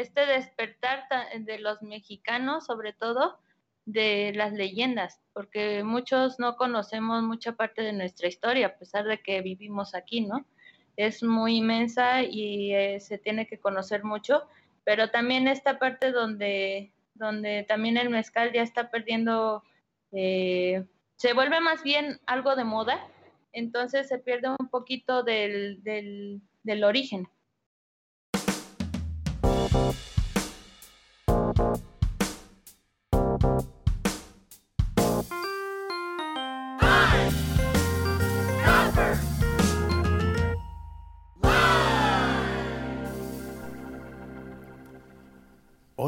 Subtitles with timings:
[0.00, 1.04] este despertar
[1.38, 3.38] de los mexicanos, sobre todo,
[3.84, 9.18] de las leyendas, porque muchos no conocemos mucha parte de nuestra historia, a pesar de
[9.18, 10.46] que vivimos aquí, ¿no?
[10.96, 14.42] Es muy inmensa y eh, se tiene que conocer mucho,
[14.84, 19.62] pero también esta parte donde, donde también el mezcal ya está perdiendo,
[20.12, 20.84] eh,
[21.16, 23.06] se vuelve más bien algo de moda,
[23.52, 27.28] entonces se pierde un poquito del, del, del origen.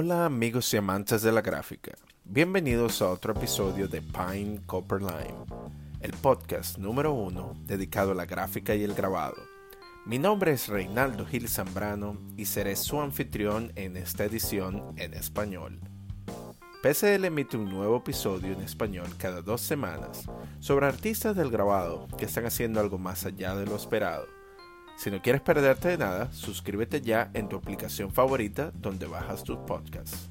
[0.05, 1.92] Hola amigos y amantes de la gráfica,
[2.24, 5.47] bienvenidos a otro episodio de Pine Copper Lime,
[6.01, 9.37] el podcast número uno dedicado a la gráfica y el grabado.
[10.05, 15.78] Mi nombre es Reinaldo Gil Zambrano y seré su anfitrión en esta edición en español.
[16.83, 20.27] PCL emite un nuevo episodio en español cada dos semanas
[20.58, 24.42] sobre artistas del grabado que están haciendo algo más allá de lo esperado
[25.03, 29.58] si no quieres perderte de nada, suscríbete ya en tu aplicación favorita donde bajas tus
[29.58, 30.28] podcasts.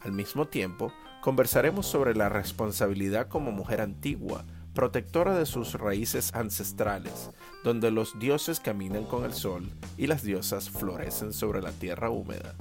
[0.00, 0.90] Al mismo tiempo,
[1.20, 7.28] conversaremos sobre la responsabilidad como mujer antigua, protectora de sus raíces ancestrales,
[7.64, 9.68] donde los dioses caminan con el sol
[9.98, 12.54] y las diosas florecen sobre la tierra húmeda.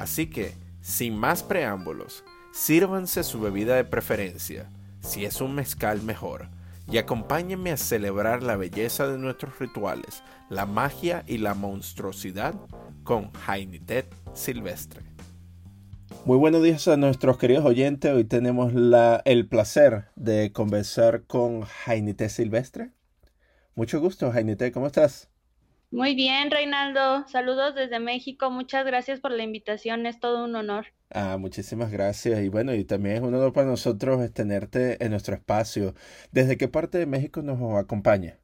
[0.00, 4.68] Así que, sin más preámbulos, sírvanse su bebida de preferencia,
[5.00, 6.48] si es un mezcal mejor,
[6.90, 12.54] y acompáñenme a celebrar la belleza de nuestros rituales, la magia y la monstruosidad
[13.04, 15.02] con Jainitet Silvestre.
[16.24, 18.14] Muy buenos días a nuestros queridos oyentes.
[18.14, 18.72] Hoy tenemos
[19.24, 22.90] el placer de conversar con Jainite Silvestre.
[23.74, 25.31] Mucho gusto, Jainite, ¿cómo estás?
[25.92, 27.28] Muy bien, Reinaldo.
[27.28, 28.50] Saludos desde México.
[28.50, 30.06] Muchas gracias por la invitación.
[30.06, 30.86] Es todo un honor.
[31.10, 32.40] Ah, muchísimas gracias.
[32.40, 35.92] Y bueno, y también es un honor para nosotros tenerte en nuestro espacio.
[36.30, 38.38] ¿Desde qué parte de México nos acompaña?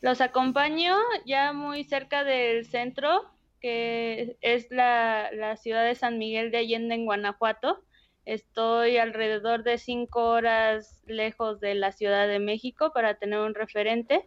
[0.00, 0.96] Los acompaño
[1.26, 6.94] ya muy cerca del centro, que es la, la ciudad de San Miguel de Allende,
[6.94, 7.84] en Guanajuato.
[8.24, 14.26] Estoy alrededor de cinco horas lejos de la Ciudad de México para tener un referente.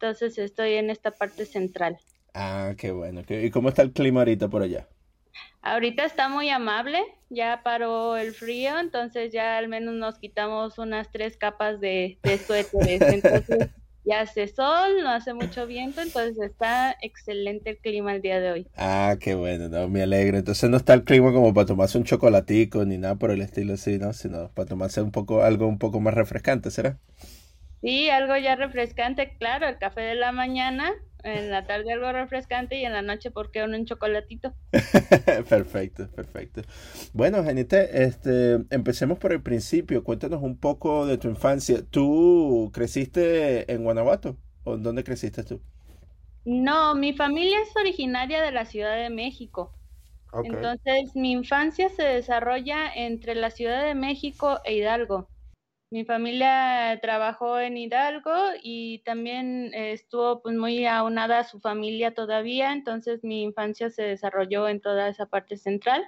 [0.00, 1.98] Entonces estoy en esta parte central.
[2.32, 3.20] Ah, qué bueno.
[3.28, 4.88] ¿Y cómo está el clima ahorita por allá?
[5.60, 11.10] Ahorita está muy amable, ya paró el frío, entonces ya al menos nos quitamos unas
[11.10, 13.02] tres capas de, de suéteres.
[13.12, 13.68] Entonces
[14.06, 18.52] ya hace sol, no hace mucho viento, entonces está excelente el clima el día de
[18.52, 18.66] hoy.
[18.78, 20.38] Ah, qué bueno, no, me alegro.
[20.38, 23.74] Entonces no está el clima como para tomarse un chocolatico ni nada por el estilo
[23.74, 24.14] así, ¿no?
[24.14, 26.98] Sino para tomarse un poco, algo un poco más refrescante, ¿será?
[27.80, 30.92] Sí, algo ya refrescante, claro, el café de la mañana,
[31.22, 34.54] en la tarde algo refrescante y en la noche, ¿por qué un chocolatito?
[35.48, 36.62] perfecto, perfecto.
[37.12, 40.04] Bueno, Janite, este, empecemos por el principio.
[40.04, 41.82] Cuéntanos un poco de tu infancia.
[41.88, 44.36] ¿Tú creciste en Guanajuato?
[44.64, 45.60] ¿O en dónde creciste tú?
[46.44, 49.72] No, mi familia es originaria de la Ciudad de México.
[50.42, 55.30] Entonces, mi infancia se desarrolla entre la Ciudad de México e Hidalgo.
[55.92, 58.32] Mi familia trabajó en Hidalgo
[58.62, 64.68] y también estuvo pues muy aunada a su familia todavía, entonces mi infancia se desarrolló
[64.68, 66.04] en toda esa parte central.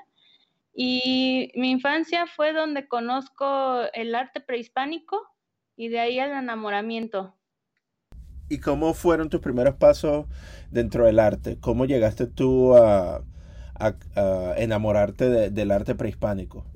[0.72, 5.20] Y mi infancia fue donde conozco el arte prehispánico
[5.76, 7.34] y de ahí el enamoramiento.
[8.48, 10.26] ¿Y cómo fueron tus primeros pasos
[10.70, 11.58] dentro del arte?
[11.58, 13.24] ¿Cómo llegaste tú a,
[14.56, 16.71] enamorarte del arte prehispánico?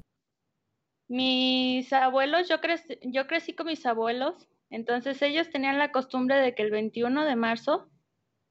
[1.09, 2.57] Mis abuelos, yo,
[3.03, 7.37] yo crecí con mis abuelos, entonces ellos tenían la costumbre de que el 21 de
[7.37, 7.89] marzo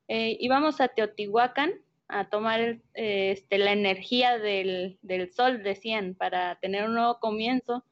[0.08, 1.74] eh, íbamos a Teotihuacán
[2.08, 7.84] a tomar eh, este, la energía del, del, sol, decían, para tener un nuevo comienzo.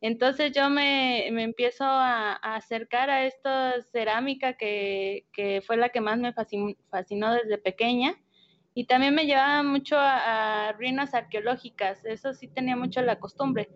[0.00, 6.00] Entonces yo me, me empiezo a, acercar a esta cerámica que, que, fue la que
[6.00, 8.16] más me fascinó, desde pequeña.
[8.74, 13.68] Y también me llevaba mucho a ruinas arqueológicas, eso sí tenía mucho la costumbre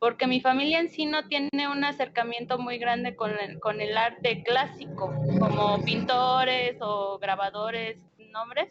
[0.00, 3.96] porque mi familia en sí no tiene un acercamiento muy grande con el, con el
[3.98, 7.98] arte clásico, como pintores o grabadores,
[8.32, 8.70] nombres.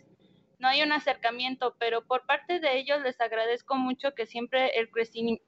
[0.57, 4.89] No hay un acercamiento, pero por parte de ellos les agradezco mucho que siempre el,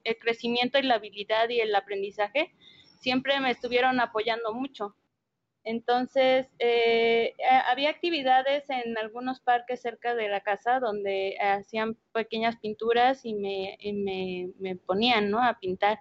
[0.03, 2.53] el crecimiento y la habilidad y el aprendizaje
[2.99, 4.95] siempre me estuvieron apoyando mucho.
[5.63, 7.33] Entonces, eh,
[7.69, 13.77] había actividades en algunos parques cerca de la casa donde hacían pequeñas pinturas y me,
[14.59, 15.43] me, ponían ¿no?
[15.43, 15.99] a pintar.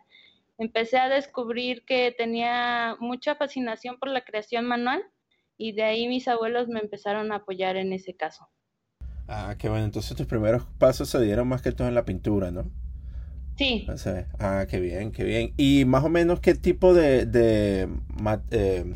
[0.58, 5.02] Empecé a descubrir que tenía mucha fascinación por la creación manual
[5.58, 8.48] y de ahí mis abuelos me empezaron a apoyar en ese caso.
[9.28, 9.84] Ah, qué bueno.
[9.84, 12.64] Entonces tus primeros pasos se dieron más que todo en la pintura, ¿no?
[13.56, 13.86] Sí.
[14.38, 15.52] ah, qué bien, qué bien.
[15.58, 17.88] ¿Y más o menos qué tipo de, de
[18.50, 18.94] eh,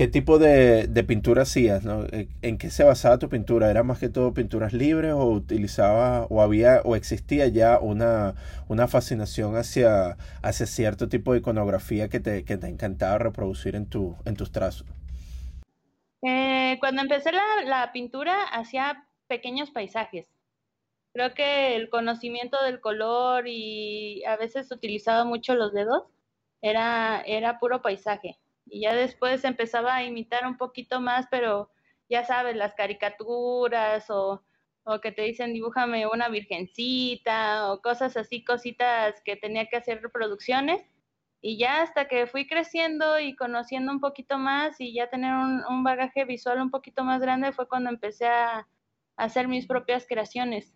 [0.00, 1.84] ¿Qué tipo de, pintura hacías?
[1.84, 2.06] ¿no?
[2.40, 3.70] ¿En qué se basaba tu pintura?
[3.70, 8.34] ¿Era más que todo pinturas libres o utilizaba o había o existía ya una,
[8.68, 13.90] una fascinación hacia, hacia cierto tipo de iconografía que te, que te encantaba reproducir en,
[13.90, 14.86] tu, en tus trazos?
[16.22, 20.30] Eh, cuando empecé la, la pintura hacía pequeños paisajes.
[21.12, 26.04] Creo que el conocimiento del color y a veces utilizaba mucho los dedos
[26.62, 28.39] era, era puro paisaje
[28.70, 31.70] y ya después empezaba a imitar un poquito más, pero
[32.08, 34.42] ya sabes, las caricaturas o,
[34.84, 40.02] o que te dicen dibújame una virgencita o cosas así, cositas que tenía que hacer
[40.02, 40.82] reproducciones.
[41.42, 45.64] Y ya hasta que fui creciendo y conociendo un poquito más y ya tener un,
[45.64, 48.68] un bagaje visual un poquito más grande fue cuando empecé a,
[49.20, 50.72] hacer mis propias creaciones.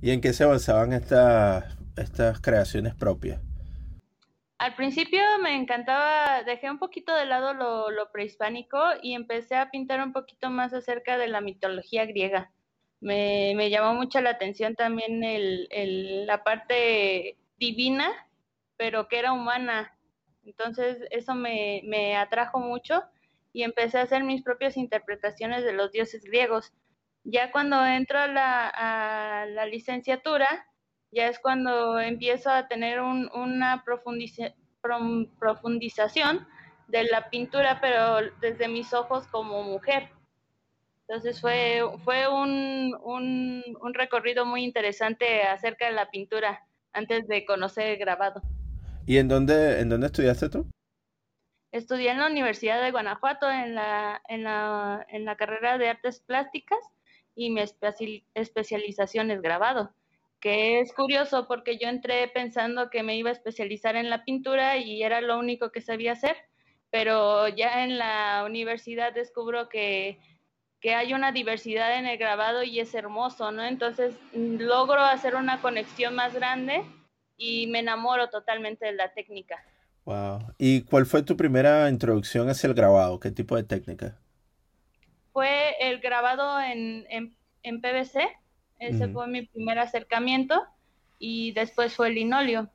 [0.00, 3.45] ¿Y en qué se basaban estas, estas creaciones propias?
[4.58, 10.00] Al principio me encantaba, dejé un poquito de lado lo, prehispánico y empecé a pintar
[10.00, 12.52] un poquito más acerca de la mitología griega.
[13.00, 18.10] Me, llamó mucho la atención también el, la parte divina,
[18.78, 19.94] pero que era humana.
[20.44, 23.02] Entonces eso me, atrajo mucho
[23.52, 26.72] y empecé a hacer mis propias interpretaciones de los dioses griegos.
[27.24, 30.66] Ya cuando entro a la licenciatura,
[31.12, 33.84] ya es cuando empiezo a tener una
[35.38, 36.46] profundización
[36.88, 40.10] de la pintura, pero desde mis ojos como mujer.
[41.08, 47.86] Entonces fue, fue un, un, recorrido muy interesante acerca de la pintura antes de conocer
[47.86, 48.42] el grabado.
[49.06, 50.68] ¿Y en dónde, en dónde estudiaste tú?
[51.70, 56.20] Estudié en la Universidad de Guanajuato en la, en la, en la carrera de artes
[56.20, 56.78] plásticas
[57.36, 57.60] y mi
[58.34, 59.94] especialización es grabado
[60.46, 64.76] que es curioso porque yo entré pensando que me iba a especializar en la pintura
[64.76, 66.36] y era lo único que sabía hacer,
[66.88, 70.20] pero ya en la universidad descubro que,
[70.78, 73.64] que hay una diversidad en el grabado y es hermoso, ¿no?
[73.64, 76.84] Entonces logro hacer una conexión más grande
[77.36, 79.56] y me enamoro totalmente de la técnica.
[80.04, 80.54] Wow.
[80.58, 83.18] ¿Y cuál fue tu primera introducción hacia el grabado?
[83.18, 84.16] ¿Qué tipo de técnica?
[85.32, 88.28] Fue el grabado en, en, en PVC
[88.78, 90.62] ese fue mi primer acercamiento
[91.18, 92.70] y después fue el linolio.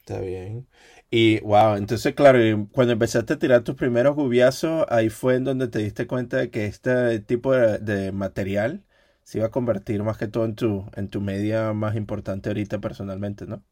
[0.00, 0.66] Está bien.
[1.10, 2.38] Y wow, entonces claro,
[2.72, 6.50] cuando empezaste a tirar tus primeros gubiazos, ahí fue en donde te diste cuenta de
[6.50, 8.84] que este tipo de, material
[9.22, 12.78] se iba a convertir más que todo en tu, en tu media más importante ahorita
[12.80, 13.62] personalmente, ¿no?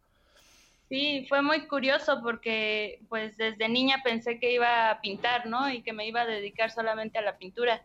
[0.88, 5.70] Sí, fue muy curioso porque pues desde niña pensé que iba a pintar, ¿no?
[5.70, 7.82] Y que me iba a dedicar solamente a la pintura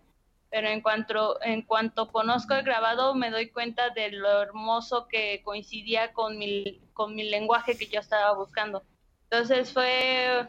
[0.51, 5.41] pero en cuanto, en cuanto conozco el grabado me doy cuenta de lo hermoso que
[5.43, 8.84] coincidía con mi, con mi lenguaje que yo estaba buscando.
[9.24, 10.46] Entonces fue,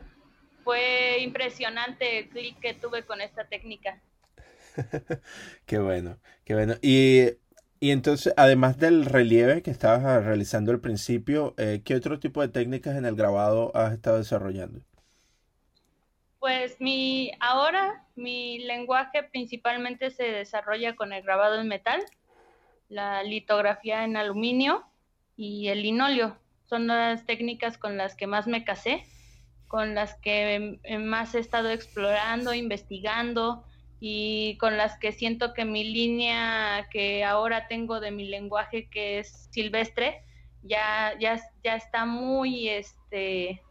[0.64, 4.02] fue impresionante el clic que tuve con esta técnica.
[5.66, 6.74] qué bueno, qué bueno.
[6.82, 7.28] Y,
[7.78, 12.48] y, entonces, además del relieve que estabas realizando al principio, eh, ¿qué otro tipo de
[12.48, 14.80] técnicas en el grabado has estado desarrollando?
[16.42, 22.02] Pues mi, ahora mi lenguaje principalmente se desarrolla con el grabado en metal.
[22.88, 24.84] la litografía en aluminio
[25.36, 26.36] y el linóleo.
[26.64, 29.04] Son las técnicas con las que más me casé,
[29.68, 33.64] con las que más he estado explorando, investigando
[34.00, 39.20] y con las que siento que mi línea que ahora tengo de mi lenguaje que
[39.20, 40.24] es silvestre
[40.64, 43.62] ya, ya, ya está muy este,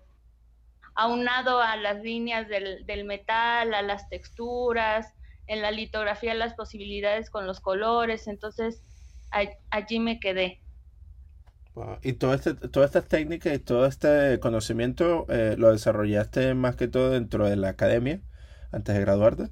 [1.02, 5.14] aunado a las líneas del, del metal, a las texturas,
[5.48, 8.84] en la litografía las posibilidades con los colores, entonces
[9.70, 10.62] allí me quedé.
[12.04, 16.88] Y todo este, todas estas técnicas y todo este conocimiento eh, lo desarrollaste más que
[16.88, 18.22] todo dentro de la academia
[18.72, 19.44] antes de graduarte.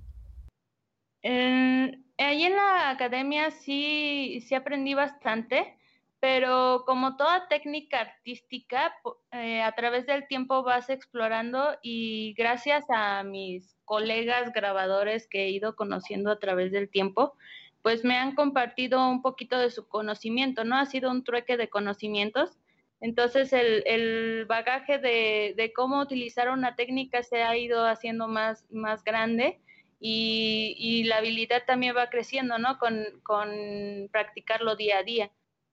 [1.23, 5.78] ahí en la academia sí, sí aprendí bastante,
[6.19, 8.93] pero como toda técnica artística,
[9.31, 15.49] eh, a través del tiempo vas explorando y gracias a mis colegas grabadores que he
[15.49, 17.35] ido conociendo a través del tiempo,
[17.81, 20.75] pues me han compartido un poquito de su conocimiento, ¿no?
[20.75, 22.57] Ha sido un trueque de conocimientos.
[22.99, 28.65] Entonces el, el bagaje de, de, cómo utilizar una técnica se ha ido haciendo más,
[28.69, 29.61] más grande
[30.01, 32.77] y, y la habilidad también va creciendo, ¿no?
[32.77, 35.31] Con, con practicarlo día a día.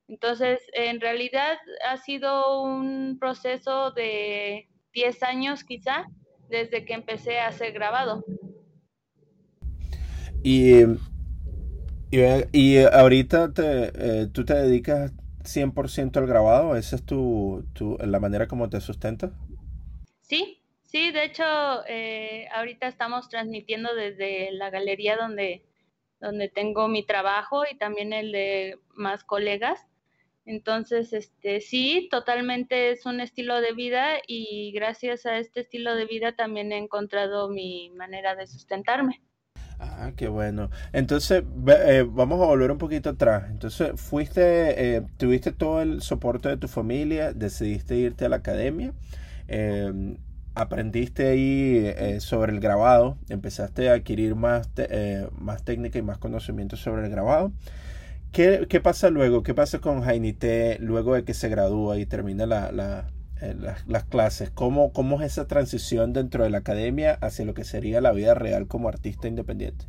[0.08, 1.58] Entonces, en realidad
[1.88, 6.06] ha sido un proceso de 10 años quizá
[6.48, 8.24] desde que empecé a hacer grabado.
[10.42, 10.84] Y
[12.52, 15.12] y, ahorita te, eh, tú te dedicas
[15.44, 19.32] 100% al grabado, ¿esa es tu, tu, la manera como te sustentas?
[20.22, 21.44] Sí, sí, de hecho,
[21.88, 25.64] eh, ahorita estamos transmitiendo desde la galería donde,
[26.20, 29.86] donde tengo mi trabajo y también el de más colegas.
[30.46, 36.06] Entonces, este, sí, totalmente es un estilo de vida y gracias a este estilo de
[36.06, 39.20] vida también he encontrado mi manera de sustentarme.
[39.78, 40.70] Ah, qué bueno.
[40.92, 43.44] Entonces, eh, vamos a volver un poquito atrás.
[43.50, 48.94] Entonces, fuiste, eh, tuviste todo el soporte de tu familia, decidiste irte a la academia,
[49.48, 50.16] em,
[50.54, 54.70] aprendiste ahí eh, sobre el grabado, empezaste a adquirir más,
[55.38, 57.52] más técnica y más conocimiento sobre el grabado.
[58.36, 59.42] ¿Qué, ¿Qué, pasa luego?
[59.42, 63.10] ¿Qué pasa con Jainite luego de que se gradúa y termina la, la,
[63.86, 68.02] las, clases, ¿cómo, ¿cómo es esa transición dentro de la academia hacia lo que sería
[68.02, 69.86] la vida real como artista independiente?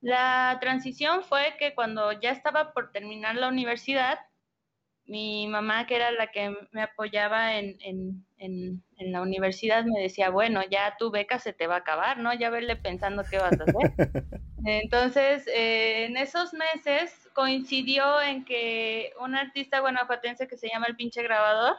[0.00, 4.18] La transición fue que cuando ya estaba por terminar la universidad,
[5.06, 10.00] mi mamá, que era la que me apoyaba en, en, en, en, la universidad, me
[10.02, 12.34] decía, bueno, ya tu beca se te va a acabar, ¿no?
[12.34, 14.42] Ya verle pensando qué vas a hacer.
[14.64, 20.96] Entonces, eh, en esos meses coincidió en que un artista guanajuatense que se llama El
[20.96, 21.76] Pinche Grabador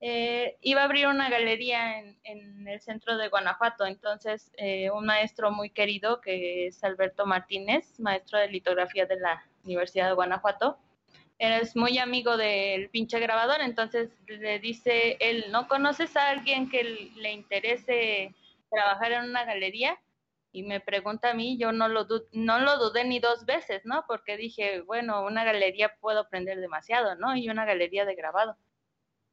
[0.00, 3.86] eh, iba a abrir una galería en, en el centro de Guanajuato.
[3.86, 9.44] Entonces, eh, un maestro muy querido, que es Alberto Martínez, maestro de litografía de la
[9.64, 10.78] Universidad de Guanajuato,
[11.38, 16.82] es muy amigo del pinche grabador, entonces le dice él, ¿no conoces a alguien que
[16.82, 18.34] le interese
[18.70, 19.98] trabajar en una galería?
[20.58, 24.04] Y me pregunta a mí, yo no lo, no lo dudé ni dos veces, ¿no?
[24.08, 27.36] Porque dije, bueno, una galería puedo aprender demasiado, ¿no?
[27.36, 28.56] Y una galería de grabado.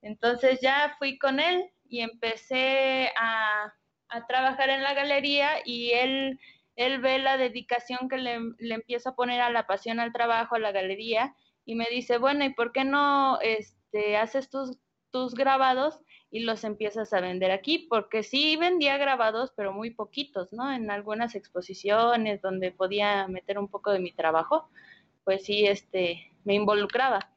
[0.03, 3.73] Entonces ya fui con él y empecé a,
[4.09, 6.39] a trabajar en la galería y él,
[6.75, 10.53] él ve la dedicación que le, le empiezo a poner a la pasión al trabajo,
[10.53, 14.77] a la galería, y me dice, bueno, ¿y por qué no este, haces tus,
[15.09, 15.99] tus grabados
[16.35, 17.87] y los empiezas a vender aquí?
[17.89, 20.69] Porque sí vendía grabados, pero muy poquitos, ¿no?
[20.69, 24.67] En algunas exposiciones donde podía meter un poco de mi trabajo,
[25.23, 27.31] pues sí, este, me involucraba.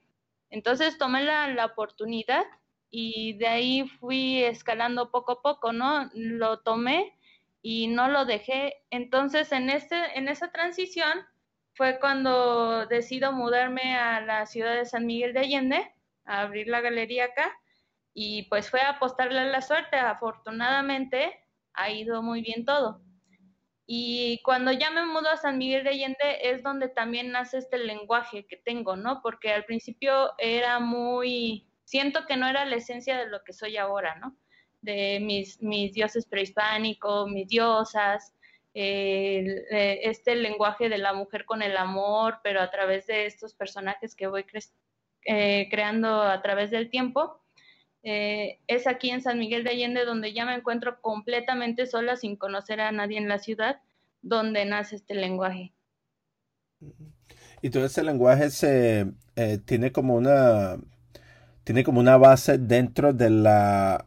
[0.50, 2.45] Entonces tomé la, la oportunidad
[2.90, 6.11] y de ahí fui escalando poco a poco, ¿no?
[6.14, 7.17] Lo tomé
[7.62, 8.83] y no lo dejé.
[8.90, 11.21] Entonces, en, este, en esa transición,
[11.75, 16.81] fue cuando decido mudarme a la ciudad de San Miguel de Allende, a abrir la
[16.81, 17.57] galería acá,
[18.21, 19.97] y pues fue a apostarle a la suerte.
[19.97, 21.39] Afortunadamente
[21.73, 23.01] ha ido muy bien todo.
[23.87, 27.79] Y cuando ya me mudo a San Miguel de Allende es donde también nace este
[27.79, 29.23] lenguaje que tengo, ¿no?
[29.23, 33.77] Porque al principio era muy, siento que no era la esencia de lo que soy
[33.77, 34.37] ahora, ¿no?
[34.81, 38.35] De mis, mis dioses prehispánicos, mis diosas,
[38.75, 39.63] eh,
[40.03, 44.27] este lenguaje de la mujer con el amor, pero a través de estos personajes que
[44.27, 44.45] voy
[45.25, 47.45] eh, creando a través del tiempo.
[48.02, 52.37] Eh, es aquí en San Miguel de Allende donde ya me encuentro completamente sola sin
[52.37, 53.81] conocer a nadie en la ciudad,
[54.23, 55.73] donde nace este lenguaje.
[57.62, 59.12] Y todo ese lenguaje se
[59.64, 60.78] tiene como una
[61.64, 64.07] tiene como una base dentro de la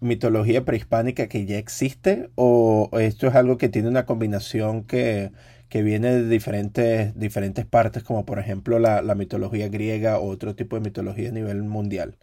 [0.00, 5.32] mitología prehispánica que ya existe o esto es algo que tiene una combinación que,
[5.68, 10.56] que viene de diferentes, diferentes partes, como por ejemplo la, la mitología griega o otro
[10.56, 12.18] tipo de mitología a nivel mundial.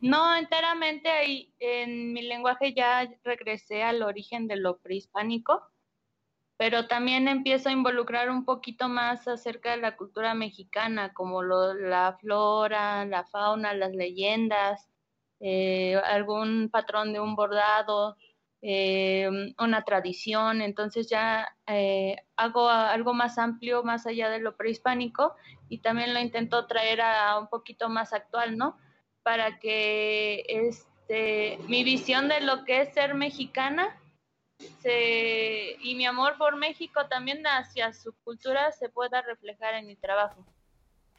[0.00, 5.62] No, enteramente ahí en mi lenguaje ya regresé al origen de lo prehispánico,
[6.58, 11.74] pero también empiezo a involucrar un poquito más acerca de la cultura mexicana, como lo,
[11.74, 14.88] la flora, la fauna, las leyendas,
[15.40, 18.16] eh, algún patrón de un bordado,
[18.62, 25.34] eh, una tradición, entonces ya eh, hago algo más amplio, más allá de lo prehispánico,
[25.68, 28.78] y también lo intento traer a un poquito más actual, ¿no?
[29.26, 34.00] Para que este, mi visión de lo que es ser mexicana
[35.82, 40.46] y mi amor por México también hacia su cultura se pueda reflejar en mi trabajo.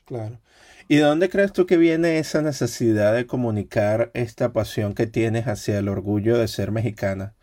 [0.05, 0.39] Claro.
[0.87, 5.45] ¿Y de dónde crees tú que viene esa necesidad de comunicar esta pasión que tienes
[5.45, 7.35] hacia el orgullo de ser mexicana?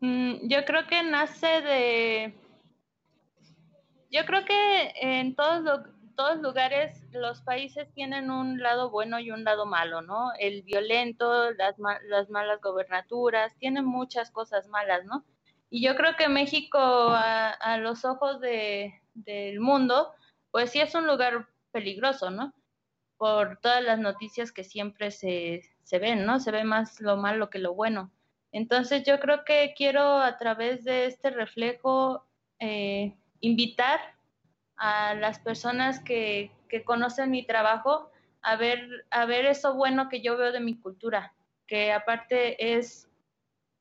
[0.00, 2.34] Mm, yo creo que nace de...
[4.10, 9.30] Yo creo que en todos los todos lugares, los países tienen un lado bueno y
[9.30, 10.32] un lado malo, ¿no?
[10.38, 11.76] El violento, las,
[12.08, 15.24] las malas gobernaturas, tienen muchas cosas malas, ¿no?
[15.70, 20.12] Y yo creo que México, a, los ojos de, del mundo,
[20.50, 22.52] pues sí es un lugar peligroso, ¿no?
[23.16, 26.40] Por todas las noticias que siempre se, se ven, ¿no?
[26.40, 28.12] Se ve más lo malo que lo bueno.
[28.52, 32.26] Entonces yo creo que quiero a través de este reflejo
[32.58, 33.98] eh, invitar
[34.84, 36.50] a las personas que,
[36.84, 38.10] conocen mi trabajo
[38.40, 41.34] a ver, a ver eso bueno que yo veo de mi cultura,
[41.68, 43.08] que aparte es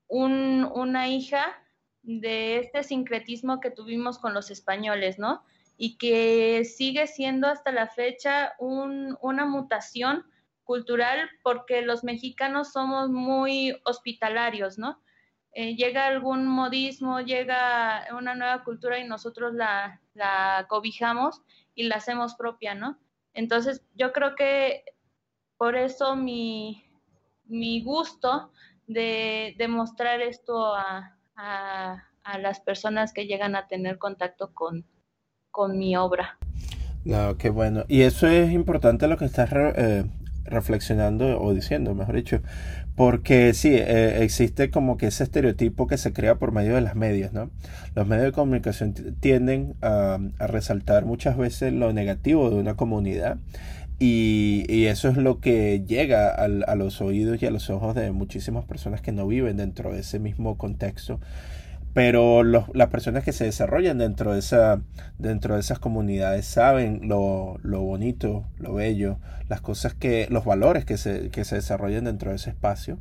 [0.07, 1.57] una hija
[2.03, 5.43] de este sincretismo que tuvimos con los españoles, ¿no?
[5.77, 10.25] Y que sigue siendo hasta la fecha una mutación
[10.65, 15.01] cultural porque los mexicanos somos muy hospitalarios, ¿no?
[15.53, 21.41] Eh, llega algún modismo, llega una nueva cultura y nosotros la, la cobijamos
[21.75, 22.97] y la hacemos propia, ¿no?
[23.33, 24.83] Entonces, yo creo que
[25.57, 26.83] por eso mi,
[27.45, 28.51] mi gusto
[28.87, 34.85] de, mostrar esto a, a, las personas que llegan a tener contacto con,
[35.49, 36.37] con mi obra.
[37.03, 37.83] No, qué bueno.
[37.87, 40.05] Y eso es importante lo que estás eh,
[40.45, 42.41] reflexionando o diciendo, mejor dicho,
[43.01, 46.95] porque sí, eh, existe como que ese estereotipo que se crea por medio de las
[46.95, 47.49] medias, ¿no?
[47.95, 53.39] Los medios de comunicación tienden a, resaltar muchas veces lo negativo de una comunidad
[53.97, 58.11] y, y eso es lo que llega a los oídos y a los ojos de
[58.11, 61.19] muchísimas personas que no viven dentro de ese mismo contexto
[61.93, 64.81] pero las personas que se desarrollan dentro de, esa,
[65.19, 69.17] dentro de esas comunidades saben lo, lo bonito, lo bello,
[69.49, 72.97] las cosas que, los valores que se, que se desarrollan dentro de ese espacio.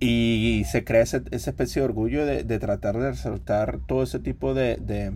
[0.00, 4.52] Y se crea esa especie de orgullo de, de, tratar de resaltar todo ese tipo
[4.52, 5.12] de, de,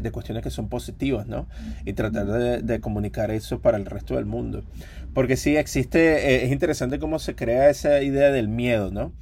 [0.00, 1.48] de, cuestiones que son positivas, ¿no?
[1.84, 2.26] Y tratar
[2.62, 4.62] de, comunicar eso para el resto del mundo.
[5.14, 9.12] Porque sí existe, eh, es interesante cómo se crea esa idea del miedo, ¿no?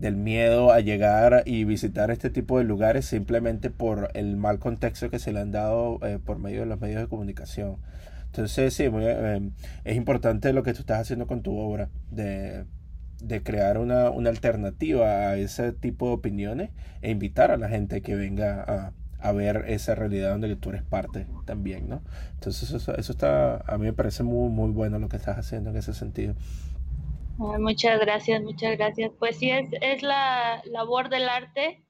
[0.00, 5.10] Del miedo a llegar y visitar este tipo de lugares simplemente por el mal contexto
[5.10, 7.76] que se le han dado eh, por medio de los medios de comunicación.
[8.24, 9.50] Entonces, sí, eh,
[9.84, 12.64] es importante lo que tú estás haciendo con tu obra, de,
[13.22, 16.70] de crear una, una, alternativa a ese tipo de opiniones
[17.02, 20.82] e invitar a la gente que venga a, a ver esa realidad donde tú eres
[20.82, 22.02] parte también, ¿no?
[22.34, 25.68] Entonces, eso, eso está, a mí me parece muy, muy bueno lo que estás haciendo
[25.70, 26.34] en ese sentido.
[27.40, 29.12] Muchas gracias, muchas gracias.
[29.18, 31.82] Pues sí, es, es la labor del arte.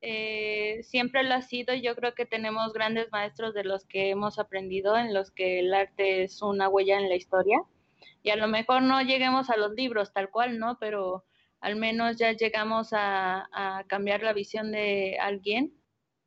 [0.00, 1.74] Eh, siempre lo ha sido.
[1.74, 5.74] Yo creo que tenemos grandes maestros de los que hemos aprendido, en los que el
[5.74, 7.58] arte es una huella en la historia.
[8.22, 10.78] Y a lo mejor no lleguemos a los libros tal cual, ¿no?
[10.78, 11.26] Pero
[11.60, 15.74] al menos ya llegamos a, a cambiar la visión de alguien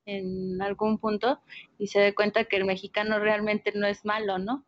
[0.05, 1.41] en algún punto
[1.79, 4.63] y se dé cuenta que el mexicano realmente no es malo, ¿no?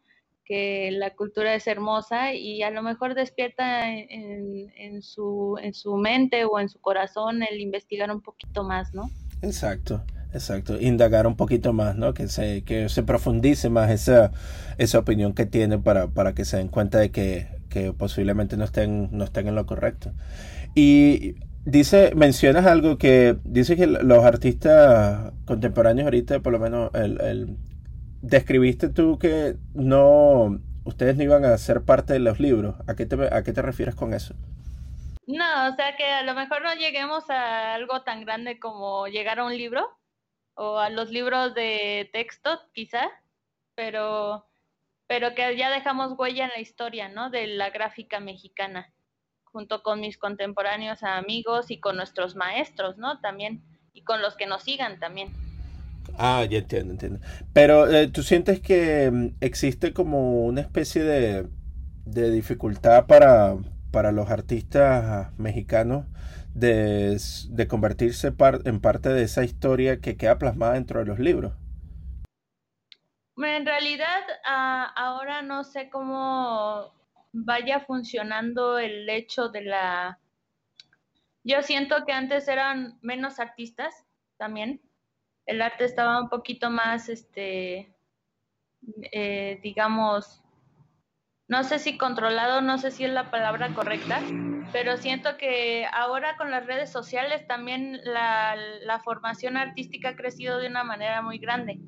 [0.51, 6.43] Que la cultura es hermosa y a lo mejor despierta en, su, en su mente
[6.43, 9.09] o en su corazón el investigar un poquito más, ¿no?
[9.41, 10.03] Exacto.
[10.33, 12.13] Exacto, indagar un poquito más, ¿no?
[12.13, 14.31] Que se, que se profundice más esa,
[14.77, 18.63] esa opinión que tiene para, para que se den cuenta de que, que posiblemente no
[18.65, 20.13] estén, no estén en lo correcto.
[20.73, 21.35] Y
[21.65, 27.57] dice, mencionas algo que dice que los artistas contemporáneos ahorita, por lo menos el, el,
[28.21, 32.75] describiste tú que no, ustedes no iban a ser parte de los libros.
[32.87, 34.35] ¿A qué te, a qué te refieres con eso?
[35.27, 39.39] No, o sea que a lo mejor no lleguemos a algo tan grande como llegar
[39.39, 39.87] a un libro
[40.55, 43.09] o a los libros de texto, quizá,
[43.75, 44.47] pero,
[45.07, 47.29] pero que ya dejamos huella en la historia, ¿no?
[47.29, 48.91] De la gráfica mexicana,
[49.43, 53.19] junto con mis contemporáneos amigos y con nuestros maestros, ¿no?
[53.21, 55.33] También y con los que nos sigan también.
[56.17, 57.19] Ah, ya entiendo, entiendo.
[57.53, 61.47] Pero eh, tú sientes que mm, existe como una especie de,
[62.05, 63.55] de dificultad para,
[63.91, 66.05] para los artistas mexicanos
[66.53, 67.17] de,
[67.49, 68.33] de convertirse
[68.65, 71.53] en parte de esa historia que queda plasmada dentro de los libros.
[73.37, 76.93] En realidad, ah, ahora no sé cómo
[77.31, 80.19] vaya funcionando el hecho de la...
[81.43, 84.05] Yo siento que antes eran menos artistas
[84.37, 84.81] también.
[85.51, 87.93] El arte estaba un poquito más, este,
[89.11, 90.41] eh, digamos,
[91.49, 94.21] no sé si controlado, no sé si es la palabra correcta,
[94.71, 100.67] pero siento que ahora con las redes sociales también la, formación artística ha crecido de
[100.67, 101.81] una manera muy grande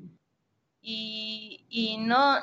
[0.82, 2.36] y, y no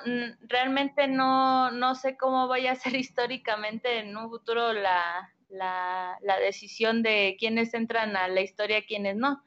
[0.48, 6.40] realmente no, no sé cómo vaya a ser históricamente en un futuro la, la, la
[6.40, 9.44] decisión de quiénes entran a la historia, quiénes no.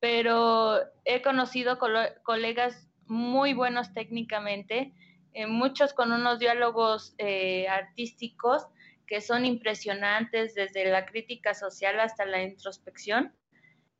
[0.00, 1.78] Pero he conocido
[2.22, 4.92] colegas muy buenos técnicamente,
[5.32, 8.66] eh, muchos con unos diálogos eh, artísticos
[9.06, 13.32] que son impresionantes desde la crítica social hasta la introspección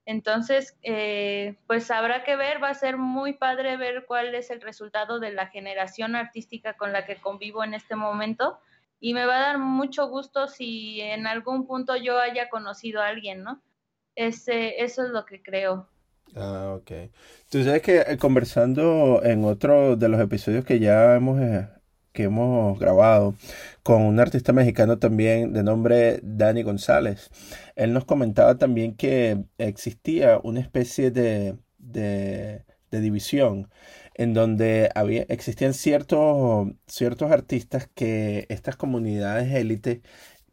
[0.07, 4.61] entonces, eh, pues habrá que ver, va a ser muy padre ver cuál es el
[4.61, 8.61] resultado de la generación artística con la que convivo en este momento
[9.01, 13.09] y me va a dar mucho gusto si en algún punto yo haya conocido a
[13.09, 13.61] alguien, ¿no?
[14.17, 15.87] Ese, eso es lo que creo.
[16.35, 16.91] Ah, ok.
[17.51, 21.69] Tú sabes que eh, conversando en otro de los episodios que ya hemos eh,
[22.13, 23.35] que hemos grabado
[23.83, 27.31] con un artista mexicano también de nombre Dani González.
[27.77, 33.71] Él nos comentaba también que existía una especie de, de, división
[34.15, 40.01] en donde había, existían ciertos, ciertos artistas que estas comunidades élite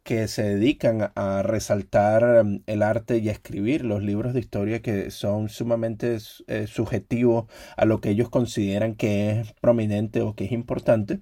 [0.04, 4.82] que se dedican a resaltar um, el arte y a escribir los libros de historia
[4.82, 10.44] que son sumamente eh, subjetivos a lo que ellos consideran que es prominente o que
[10.44, 11.18] es importante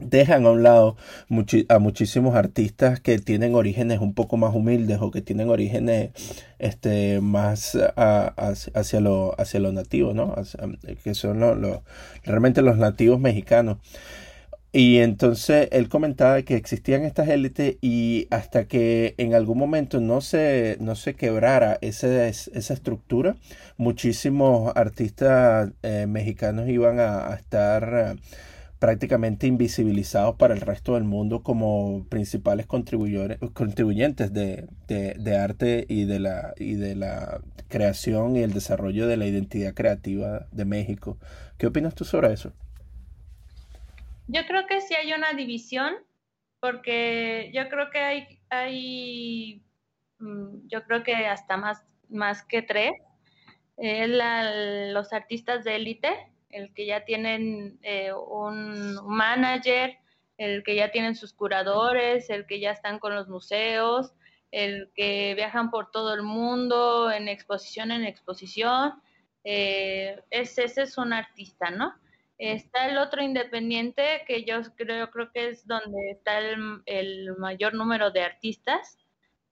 [0.00, 0.96] dejan a un lado
[1.68, 6.10] a muchísimos artistas que tienen orígenes un poco más humildes o que tienen orígenes
[6.58, 10.34] este más hacia lo hacia lo nativo no
[11.02, 11.80] que son los,
[12.24, 13.78] realmente los nativos mexicanos
[14.72, 20.20] y entonces él comentaba que existían estas élites y hasta que en algún momento no
[20.20, 23.36] se, no se quebrara esa, estructura,
[23.78, 28.16] muchísimos artistas eh, mexicanos iban a, estar
[28.78, 36.20] prácticamente invisibilizados para el resto del mundo como principales contribuyentes de, de, arte y de,
[36.20, 41.18] la, y de la creación y el desarrollo de la identidad creativa de México.
[41.56, 42.52] ¿Qué opinas tú sobre eso?
[44.28, 45.94] Yo creo que sí hay una división,
[46.60, 49.62] porque yo creo que hay, hay
[50.18, 52.92] mm, yo creo que hasta más, más que tres,
[53.78, 56.10] los artistas de élite,
[56.50, 59.96] el que ya tienen eh, un manager,
[60.36, 64.12] el que ya tienen sus curadores, el que ya están con los museos,
[64.50, 69.00] el que viajan por todo el mundo en exposición en exposición.
[69.44, 71.94] Eh, ese, es un artista, ¿no?
[72.38, 78.12] Está el otro independiente, que yo creo, creo que es donde está el, mayor número
[78.12, 78.96] de artistas,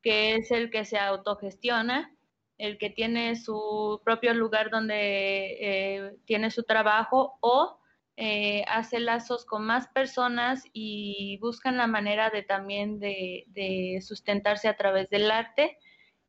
[0.02, 2.14] que es el que se autogestiona,
[2.58, 7.80] el que tiene su propio lugar donde eh, tiene su trabajo o
[8.16, 14.76] eh, hace lazos con más personas y buscan la manera de también de, sustentarse a
[14.76, 15.76] través del arte.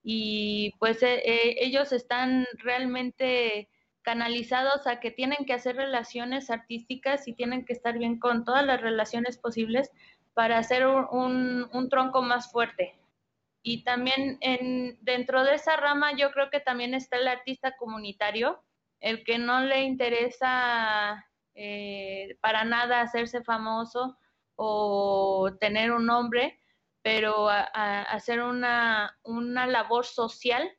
[0.03, 1.21] Y pues eh,
[1.59, 3.69] ellos están realmente
[4.07, 8.65] canalizados a que tienen que hacer relaciones artísticas y tienen que estar bien con todas
[8.65, 9.91] las relaciones posibles
[10.33, 12.97] para hacer un tronco más fuerte.
[13.61, 18.63] Y también en, dentro de esa rama yo creo que también está el artista comunitario,
[19.01, 24.17] el que no le interesa eh, para nada hacerse famoso
[24.55, 26.61] o tener un nombre,
[27.01, 30.71] pero hacer una, una labor social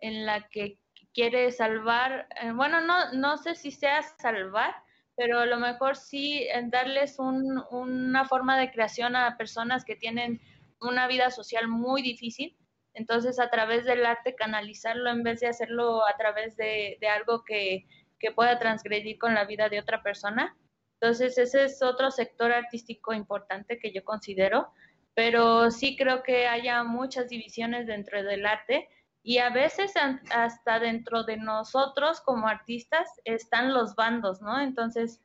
[0.00, 0.80] en la que
[1.14, 4.74] quiere salvar, eh, bueno, no, no sé si sea salvar,
[5.16, 10.40] pero a lo mejor sí darles un, una forma de creación a personas que tienen
[10.80, 12.56] una vida social muy difícil.
[12.94, 17.86] Entonces, a través del arte, canalizarlo en vez de hacerlo a través de, algo que,
[18.34, 20.56] pueda transgredir con la vida de otra persona.
[20.98, 24.72] Entonces, ese es otro sector artístico importante que yo considero,
[25.12, 28.88] pero sí creo que haya muchas divisiones dentro del arte
[29.24, 29.94] y a veces
[30.30, 34.60] hasta dentro de nosotros como artistas están los bandos, ¿no?
[34.60, 35.20] Entonces,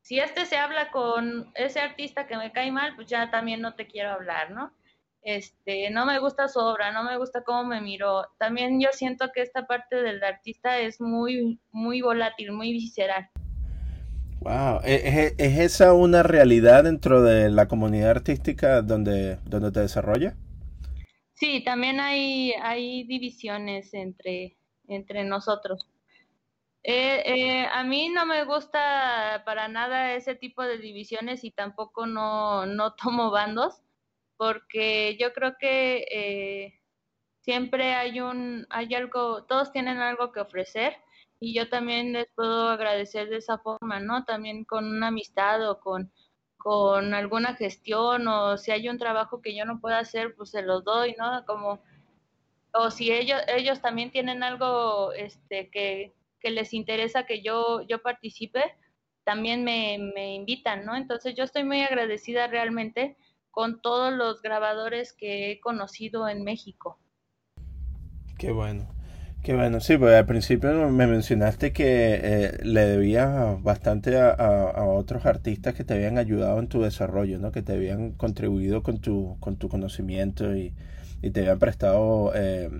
[0.00, 3.74] si este se habla con ese artista que me cae mal, pues ya también no
[3.74, 4.72] te quiero hablar, ¿no?
[5.22, 8.26] este, no me gusta su obra, no me gusta cómo me miró.
[8.38, 13.28] También yo siento que esta parte del artista es muy, muy volátil, muy visceral.
[14.40, 20.34] Wow, ¿Es, esa una realidad dentro de la comunidad artística donde, donde te desarrolla?
[21.42, 25.88] Sí, también hay, hay divisiones entre, entre nosotros.
[26.84, 32.06] Eh, eh, a mí no me gusta para nada ese tipo de divisiones y tampoco
[32.06, 33.82] no, no tomo bandos
[34.36, 36.80] porque yo creo que eh,
[37.40, 40.96] siempre hay un, hay algo, todos tienen algo que ofrecer
[41.40, 44.24] y yo también les puedo agradecer de esa forma, ¿no?
[44.24, 46.12] También con una amistad o con,
[46.62, 50.62] con alguna gestión o si hay un trabajo que yo no pueda hacer, pues se
[50.62, 51.44] los doy, ¿no?
[51.44, 51.80] Como,
[52.72, 58.00] o si ellos, ellos también tienen algo este, que, que les interesa que yo, yo
[58.00, 58.62] participe,
[59.24, 60.94] también me, me invitan, ¿no?
[60.94, 63.16] Entonces yo estoy muy agradecida realmente
[63.50, 67.00] con todos los grabadores que he conocido en México.
[68.38, 68.91] Qué bueno.
[69.42, 75.26] Qué bueno, sí, porque al principio me mencionaste que eh, le debías bastante a, otros
[75.26, 77.50] artistas que te habían ayudado en tu desarrollo, ¿no?
[77.50, 80.72] Que te habían contribuido con tu, con tu conocimiento y,
[81.32, 82.70] te habían prestado, eh,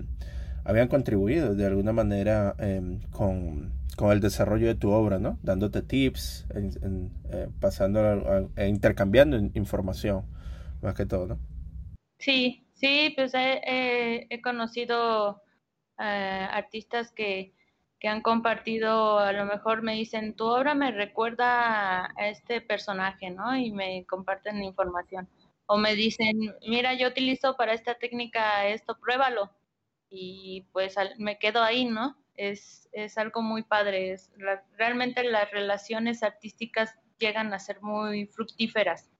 [0.63, 3.73] habían contribuido de alguna manera em, con,
[4.09, 5.39] el desarrollo de tu obra, ¿no?
[5.43, 10.23] Dándote tips, eh, pasando, e intercambiando información
[10.81, 11.39] más que todo, ¿no?
[12.19, 15.41] Sí, sí, pues he, he, conocido
[15.99, 17.53] eh, artistas que,
[18.03, 23.29] que han compartido, a lo mejor me dicen, tu obra me recuerda a este personaje,
[23.29, 23.55] ¿no?
[23.55, 25.29] Y me comparten información.
[25.67, 29.51] O me dicen, mira, yo utilizo para esta técnica esto, pruébalo.
[30.09, 32.17] Y pues me quedo ahí, ¿no?
[32.35, 34.11] Es, es algo muy padre.
[34.11, 34.33] Es,
[34.77, 39.12] realmente las relaciones artísticas llegan a ser muy fructíferas.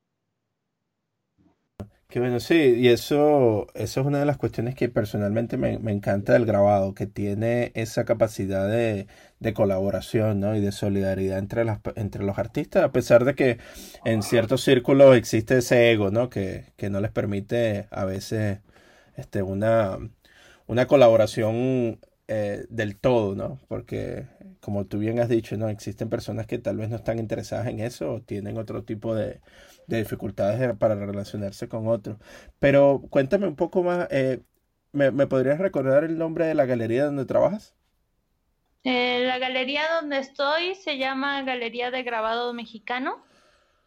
[2.14, 6.34] Qué bueno, sí, y eso, eso es una de las cuestiones que personalmente me, encanta
[6.34, 9.08] del grabado, que tiene esa capacidad de,
[9.56, 10.56] colaboración ¿no?
[10.56, 13.58] y de solidaridad entre, las, entre los artistas, a pesar de que
[14.06, 16.30] en ciertos círculos existe ese ego, ¿no?
[16.30, 18.60] Que, que no les permite a veces
[19.16, 19.98] este, una,
[20.68, 23.60] una colaboración eh, del todo, ¿no?
[23.68, 24.28] Porque,
[24.60, 25.68] como tú bien has dicho, ¿no?
[25.68, 29.40] Existen personas que tal vez no están interesadas en eso o tienen otro tipo de,
[29.88, 32.18] de dificultades para relacionarse con otros.
[32.60, 34.42] Pero cuéntame un poco más, eh,
[34.92, 37.76] ¿me, podrías recordar el nombre de la galería donde trabajas?
[38.84, 43.24] Eh, la galería donde estoy se llama Galería de Grabado Mexicano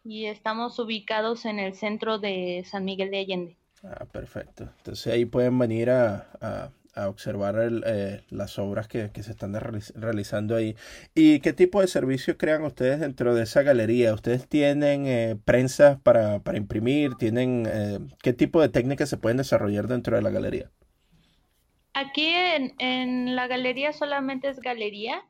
[0.03, 3.57] y estamos ubicados en el centro de San Miguel de Allende.
[3.83, 4.67] Ah, perfecto.
[4.77, 6.71] Entonces ahí pueden venir a, a
[7.05, 7.55] observar
[7.85, 10.75] eh, las obras que, se están realizando ahí.
[11.13, 14.13] ¿Y qué tipo de servicios crean ustedes dentro de esa galería?
[14.13, 17.15] ¿Ustedes tienen eh, prensas para, imprimir?
[17.15, 20.71] ¿Tienen eh, qué tipo de técnicas se pueden desarrollar dentro de la galería?
[21.93, 25.23] Aquí en, en la galería solamente es galería,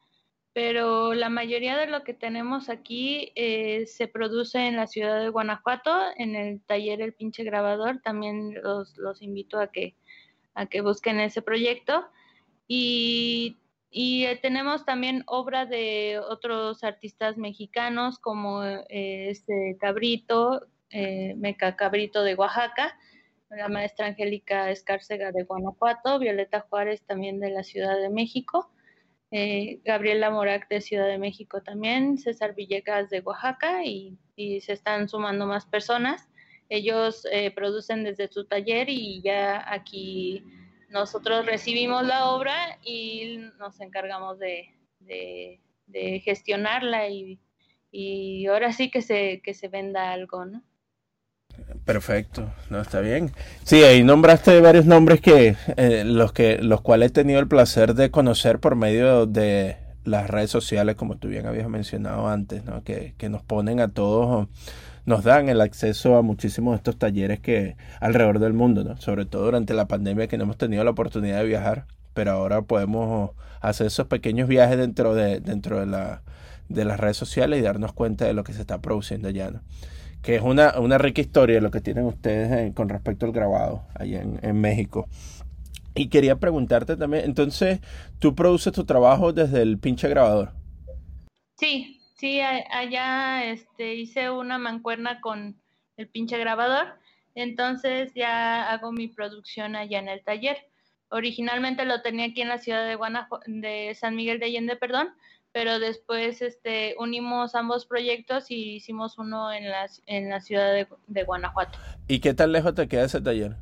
[0.54, 5.96] pero la mayoría de lo que tenemos aquí se produce en la ciudad de Guanajuato,
[6.18, 8.02] en el taller El Pinche Grabador.
[8.04, 9.96] También los, los invito a que
[10.58, 12.06] a que busquen ese proyecto.
[12.68, 13.58] Y,
[13.92, 22.24] eh, tenemos también obra de otros artistas mexicanos como eh, este Cabrito, eh, Meca Cabrito
[22.24, 22.98] de Oaxaca,
[23.50, 28.70] la maestra Angélica Escárcega de Guanajuato, Violeta Juárez también de la Ciudad de México,
[29.86, 35.08] Gabriela Morac de Ciudad de México también, César Villegas de Oaxaca y, y se están
[35.08, 36.28] sumando más personas.
[36.70, 40.44] Ellos eh, producen desde su taller y ya aquí
[40.90, 44.74] nosotros recibimos la obra y nos encargamos de,
[46.24, 50.64] gestionarla y, ahora sí que se, que se venda algo, ¿no?
[51.86, 53.32] Perfecto, no está bien.
[53.64, 57.96] Sí, ahí nombraste varios nombres que eh, los que los cuales he tenido el placer
[57.96, 62.84] de conocer por medio de las redes sociales, como tú bien habías mencionado antes, ¿no?
[62.84, 64.48] que, que nos ponen a todos
[65.08, 68.98] nos dan el acceso a muchísimos de estos talleres que alrededor del mundo, ¿no?
[68.98, 72.64] Sobre todo durante la pandemia que no hemos tenido la oportunidad de viajar, pero ahora
[72.64, 76.24] podemos hacer esos pequeños viajes dentro de, dentro de, la,
[76.68, 79.62] de las redes sociales y darnos cuenta de lo que se está produciendo allá, ¿no?
[80.22, 84.22] Que es una, una rica historia lo que tienen ustedes con respecto al grabado allá
[84.22, 85.08] en, en México.
[85.96, 87.80] Y quería preguntarte también, entonces,
[88.20, 90.52] ¿tú produces tu trabajo desde el pinche grabador?
[91.58, 95.56] Sí, Sí, allá este, hice una mancuerna con
[95.98, 97.00] el pinche grabador,
[97.36, 100.58] entonces ya hago mi producción allá en el taller.
[101.10, 105.10] Originalmente lo tenía aquí en la ciudad de Guanajuato, de San Miguel de Allende, perdón,
[105.52, 110.88] pero después este, unimos ambos proyectos y hicimos uno en la, en la ciudad de,
[111.06, 111.78] de Guanajuato.
[112.08, 113.58] ¿Y qué tan lejos te queda ese taller?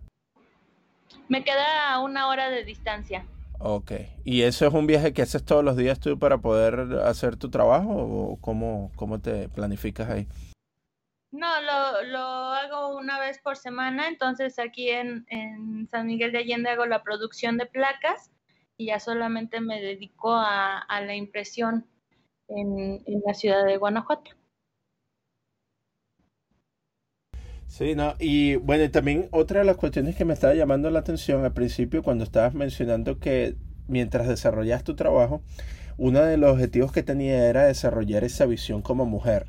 [1.28, 3.26] Me queda a una hora de distancia.
[3.60, 3.92] Ok.
[4.24, 7.50] ¿Y eso es un viaje que haces todos los días tú para poder hacer tu
[7.50, 10.28] trabajo o cómo, cómo te planificas ahí?
[11.32, 16.38] No, lo, lo hago una vez por semana, entonces aquí en, en San Miguel de
[16.40, 18.32] Allende hago la producción de placas
[18.78, 21.86] y ya solamente me dedico a, a la impresión
[22.48, 24.32] en, en la ciudad de Guanajuato.
[27.68, 31.44] Sí, no, y bueno, también otra de las cuestiones que me estaba llamando la atención
[31.44, 33.56] al principio cuando estabas mencionando que
[33.88, 35.42] mientras desarrollas tu trabajo,
[35.98, 39.48] uno de los objetivos que tenía era desarrollar esa visión como mujer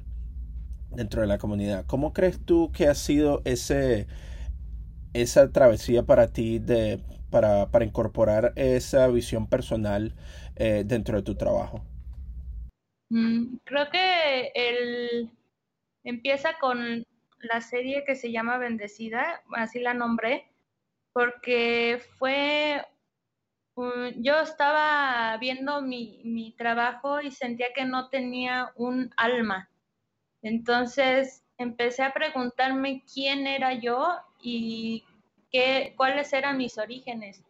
[0.91, 1.85] dentro de la comunidad.
[1.87, 4.07] ¿Cómo crees tú que ha sido ese,
[5.15, 7.01] esa travesía para ti de,
[7.31, 10.15] para, para incorporar esa visión personal
[10.57, 11.83] eh, dentro de tu trabajo?
[13.09, 15.31] Mm, creo que el
[16.05, 17.05] empieza con
[17.47, 20.47] la serie que se llama Bendecida, así la nombré,
[21.13, 22.85] porque fue
[24.17, 29.69] yo estaba viendo mi, mi trabajo y sentía que no tenía un alma.
[30.43, 35.05] Entonces empecé a preguntarme quién era yo y
[35.51, 37.43] qué, cuáles eran mis orígenes.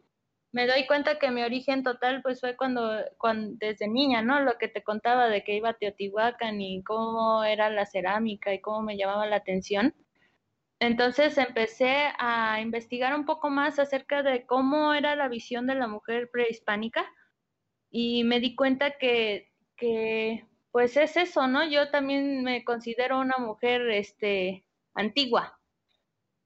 [0.56, 4.40] Me doy cuenta que mi origen total pues fue cuando, cuando desde niña, ¿no?
[4.40, 8.62] Lo que te contaba de que iba a Teotihuacán y cómo era la cerámica y
[8.62, 9.94] cómo me llamaba la atención.
[10.78, 15.88] Entonces empecé a investigar un poco más acerca de cómo era la visión de la
[15.88, 17.04] mujer prehispánica
[17.90, 21.68] y me di cuenta que, que pues es eso, ¿no?
[21.68, 24.64] Yo también me considero una mujer este,
[24.94, 25.60] antigua.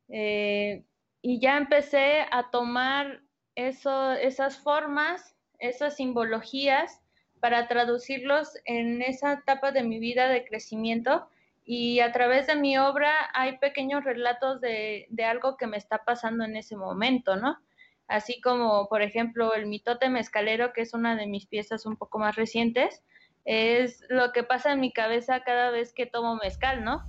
[0.08, 0.84] Eh,
[1.22, 3.22] y ya empecé a tomar
[3.54, 7.00] eso, esas formas, esas simbologías,
[7.40, 11.28] para traducirlos en esa etapa de mi vida de crecimiento.
[11.64, 16.04] Y a través de mi obra hay pequeños relatos de, de algo que me está
[16.04, 17.58] pasando en ese momento, ¿no?
[18.08, 22.18] Así como, por ejemplo, el mitote mezcalero, que es una de mis piezas un poco
[22.18, 23.04] más recientes,
[23.44, 27.04] es lo que pasa en mi cabeza cada vez que tomo mezcal, ¿no?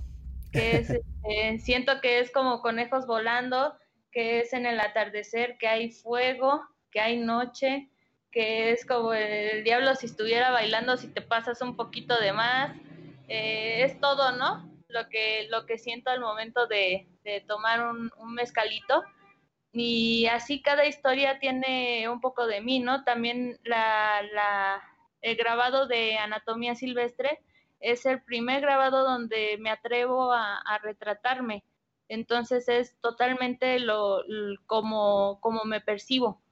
[0.52, 0.90] Que es,
[1.22, 3.74] este, siento que es como conejos volando,
[4.12, 7.88] que es en el atardecer, que hay fuego, que hay noche,
[8.30, 12.76] que es como el diablo si estuviera bailando, si te pasas un poquito de más,
[13.28, 14.70] eh, es todo, ¿no?
[14.88, 19.02] Lo que, lo que siento al momento de, de tomar un, un mezcalito
[19.72, 23.04] y así cada historia tiene un poco de mí, ¿no?
[23.04, 24.82] También la,
[25.22, 27.40] el grabado de Anatomía Silvestre
[27.80, 31.64] es el primer grabado donde me atrevo a, retratarme.
[32.12, 34.22] Entonces es totalmente lo,
[34.66, 36.42] como, como me percibo.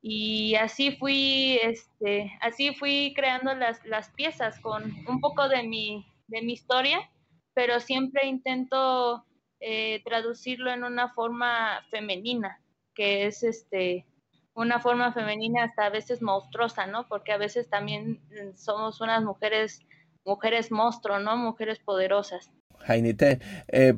[0.00, 6.06] Y así fui, este, así fui creando las, las piezas con un poco de mi,
[6.26, 7.10] de mi historia,
[7.52, 9.26] pero siempre intento
[9.60, 12.62] eh, traducirlo en una forma femenina,
[12.94, 14.06] que es este,
[14.54, 17.06] una forma femenina hasta a veces monstruosa, ¿no?
[17.08, 19.80] Porque a veces también mm, somos unas mujeres,
[20.24, 21.36] mujeres monstruo, ¿no?
[21.36, 22.50] Mujeres poderosas.
[22.86, 23.94] Jainite, eh,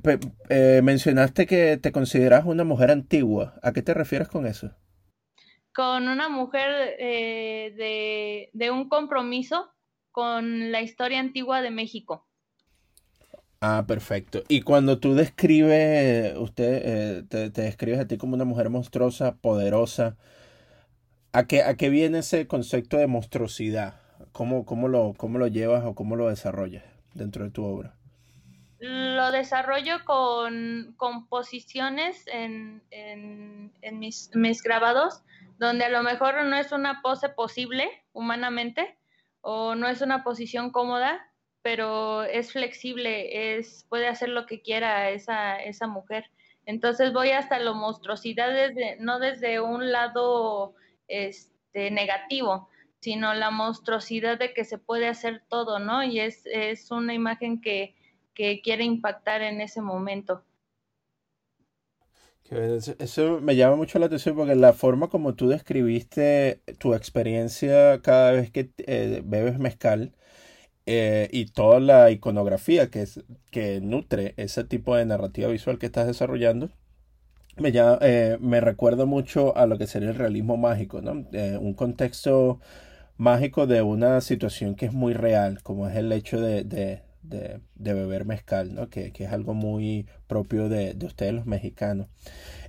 [0.48, 3.54] eh, mencionaste que te consideras una mujer antigua.
[3.62, 4.72] ¿A qué te refieres con eso?
[5.74, 9.68] Con una mujer eh, de, de, un compromiso
[10.10, 12.26] con la historia antigua de México.
[13.60, 14.42] Ah, perfecto.
[14.48, 20.16] Y cuando tú describes, usted te, te describes a ti como una mujer monstruosa, poderosa,
[21.36, 24.00] ¿A qué, ¿A qué viene ese concepto de monstruosidad?
[24.32, 27.94] ¿Cómo, cómo, lo, ¿Cómo lo llevas o cómo lo desarrollas dentro de tu obra?
[28.78, 35.22] Lo desarrollo con composiciones en, en, mis, mis, grabados,
[35.58, 38.98] donde a lo mejor no es una pose posible humanamente
[39.40, 45.08] o no es una posición cómoda, pero es flexible, es, puede hacer lo que quiera
[45.10, 46.30] esa, esa mujer.
[46.66, 50.74] Entonces voy hasta la monstruosidad, desde, no desde un lado
[51.08, 52.68] este, negativo,
[53.00, 56.02] sino la monstruosidad de que se puede hacer todo, ¿no?
[56.02, 57.94] Y es, es una imagen que,
[58.36, 60.44] que quiere impactar en ese momento.
[63.00, 68.30] Eso me llama mucho la atención porque la forma como tú describiste tu experiencia cada
[68.32, 70.14] vez que eh, bebes mezcal
[70.86, 75.86] eh, y toda la iconografía que, es, que nutre ese tipo de narrativa visual que
[75.86, 76.70] estás desarrollando,
[77.56, 81.26] me, ya, eh, me recuerda mucho a lo que sería el realismo mágico, ¿no?
[81.32, 82.60] Eh, un contexto
[83.18, 87.60] mágico de una situación que es muy real, como es el hecho de, de, de,
[87.74, 88.88] beber mezcal, ¿no?
[88.88, 92.08] Que, que, es algo muy propio de, de ustedes los mexicanos.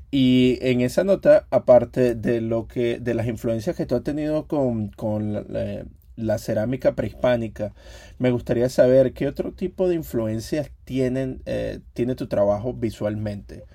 [0.09, 4.47] Y en esa nota, aparte de lo que, de las influencias que tú has tenido
[4.47, 5.85] con, con la,
[6.15, 7.73] la, cerámica prehispánica,
[8.17, 13.65] me gustaría saber qué otro tipo de influencias tienen, eh, tiene tu trabajo visualmente.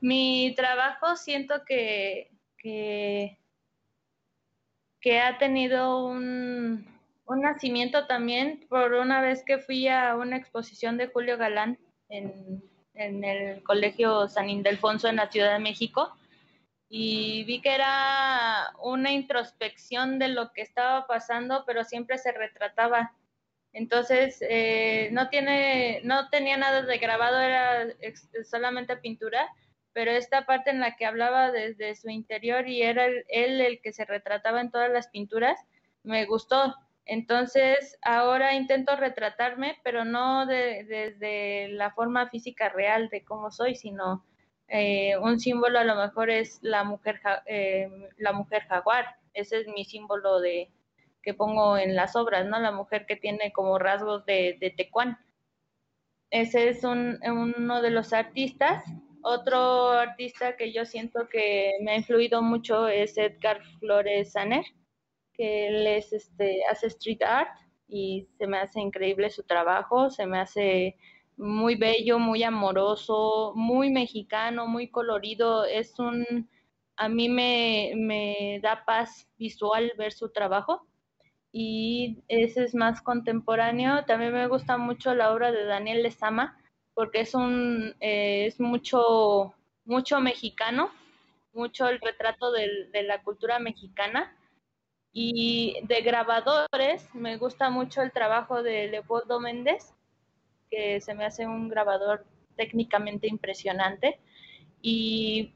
[0.00, 3.38] Mi trabajo siento que, que,
[5.20, 6.86] ha tenido un,
[7.26, 12.62] un, nacimiento también por una vez que fui a una exposición de Julio Galán en,
[12.94, 16.16] en el Colegio San Ildefonso en la Ciudad de México
[16.96, 23.12] y vi que era una introspección de lo que estaba pasando, pero siempre se retrataba.
[23.72, 27.88] Entonces, eh, no, tiene, no tenía nada de grabado, era
[28.48, 29.48] solamente pintura,
[29.92, 33.92] pero esta parte en la que hablaba desde su interior y era él el que
[33.92, 35.58] se retrataba en todas las pinturas,
[36.04, 36.76] me gustó.
[37.06, 44.24] Entonces, ahora intento retratarme, pero no desde la forma física real de cómo soy, sino
[44.68, 49.16] eh, un símbolo a lo mejor es la mujer, eh, la mujer jaguar.
[49.34, 50.70] Ese es mi símbolo de
[51.22, 52.58] que pongo en las obras, ¿no?
[52.60, 55.18] La mujer que tiene como rasgos de, de tecuán.
[56.30, 58.84] Ese es uno de los artistas.
[59.22, 64.64] Otro artista que yo siento que me ha influido mucho es Edgar Flores Saner,
[65.36, 67.50] que él es, este, hace street art
[67.88, 70.96] y se me hace increíble su trabajo, se me hace
[71.36, 75.64] muy bello, muy amoroso, muy mexicano, muy colorido.
[75.64, 76.48] Es un,
[76.96, 80.86] a mí me, me da paz visual ver su trabajo
[81.52, 84.04] y ese es más contemporáneo.
[84.06, 86.58] También me gusta mucho la obra de Daniel Lezama
[86.94, 89.54] porque es un, eh, es mucho,
[89.84, 90.90] mucho mexicano,
[91.52, 94.36] mucho el retrato de, de la cultura mexicana.
[95.16, 99.94] Y de grabadores, me gusta mucho el trabajo de Leopoldo Méndez,
[100.68, 104.18] que se me hace un grabador técnicamente impresionante.
[104.82, 105.54] Y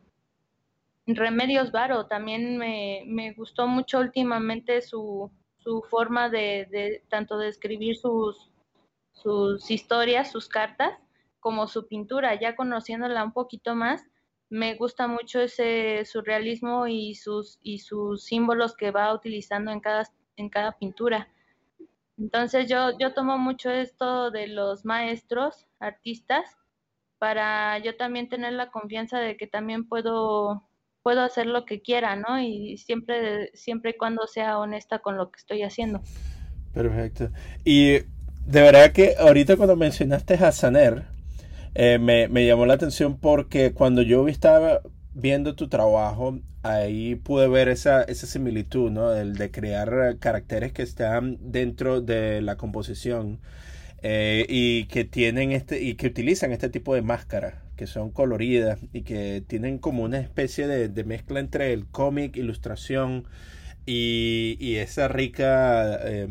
[1.06, 5.28] Remedios Varo, también me, me gustó mucho últimamente su,
[5.58, 8.52] su forma de, de, tanto de escribir sus,
[9.12, 10.92] sus historias, sus cartas,
[11.40, 12.38] como su pintura.
[12.38, 14.06] Ya conociéndola un poquito más,
[14.50, 20.04] me gusta mucho ese surrealismo y sus, y sus símbolos que va utilizando en cada,
[20.36, 21.28] en cada pintura.
[22.16, 26.56] Entonces yo, yo tomo mucho esto de los maestros, artistas,
[27.18, 30.68] para yo también tener la confianza de que también puedo,
[31.02, 32.40] puedo hacer lo que quiera, ¿no?
[32.40, 36.00] Y siempre, siempre y cuando sea honesta con lo que estoy haciendo.
[36.72, 37.30] Perfecto.
[37.64, 37.98] Y
[38.46, 41.04] de verdad que ahorita cuando mencionaste a Saner,
[41.78, 44.80] eh, me, me, llamó la atención porque cuando yo estaba
[45.14, 49.14] viendo tu trabajo, ahí pude ver esa, esa similitud, ¿no?
[49.14, 53.40] El de crear caracteres que están dentro de la composición
[54.02, 58.80] eh, y que tienen este y que utilizan este tipo de máscaras que son coloridas
[58.92, 63.24] y que tienen como una especie de, mezcla entre el cómic, ilustración
[63.86, 66.28] y, y esa rica eh,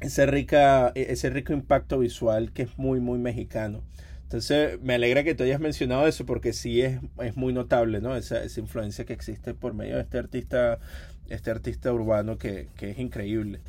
[0.00, 3.82] ese rica ese rico impacto visual que es muy muy mexicano.
[4.26, 8.16] Entonces, me alegra que tú hayas mencionado eso porque sí es, es muy notable, ¿no?
[8.16, 10.80] Esa, esa, influencia que existe por medio de este artista,
[11.28, 13.60] este artista urbano que, que es increíble.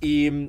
[0.00, 0.48] Y mm,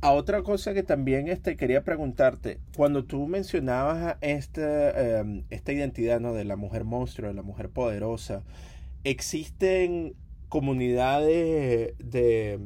[0.00, 6.18] a otra cosa que también este, quería preguntarte, cuando tú mencionabas esta, em, esta identidad,
[6.20, 6.32] ¿no?
[6.32, 8.42] De la mujer monstruo, de la mujer poderosa,
[9.04, 10.14] ¿existen
[10.48, 12.58] comunidades de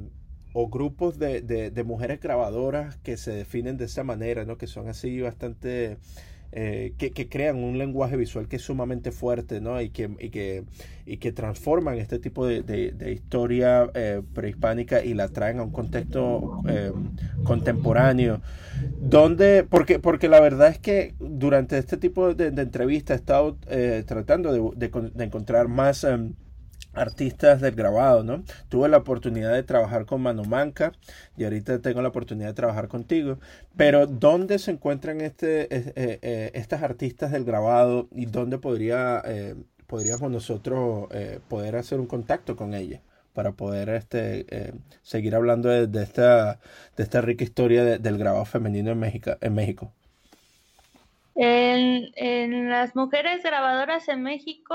[0.53, 4.59] o grupos de, de, mujeres grabadoras que se definen de esa manera, ¿no?
[4.59, 5.99] que son así bastante...
[6.53, 9.81] Eh, que, que, crean un lenguaje visual que es sumamente fuerte ¿no?
[9.81, 10.65] y, que, y, que,
[11.07, 15.71] y que transforman este tipo de, de, historia eh, prehispánica y la traen a un
[15.71, 16.91] contexto eh,
[17.45, 18.43] contemporáneo.
[19.01, 23.57] Donde, porque, porque la verdad es que durante este tipo de, entrevistas he estado
[24.05, 24.91] tratando de,
[25.23, 26.03] encontrar más...
[26.03, 26.35] Em,
[26.93, 28.43] artistas del grabado, ¿no?
[28.69, 30.93] Tuve la oportunidad de trabajar con Mano Manca
[31.37, 33.39] y ahorita tengo la oportunidad de trabajar contigo,
[33.77, 39.55] pero ¿dónde se encuentran este, eh, eh, estas artistas del grabado y dónde podría, eh,
[39.87, 41.09] podríamos nosotros
[41.49, 43.01] poder hacer un contacto con ellas?
[43.33, 46.59] para poder este, seguir hablando de, esta,
[46.97, 49.31] de esta rica historia del grabado femenino en México.
[49.41, 49.93] En México.
[51.37, 54.75] En, en las mujeres grabadoras en México,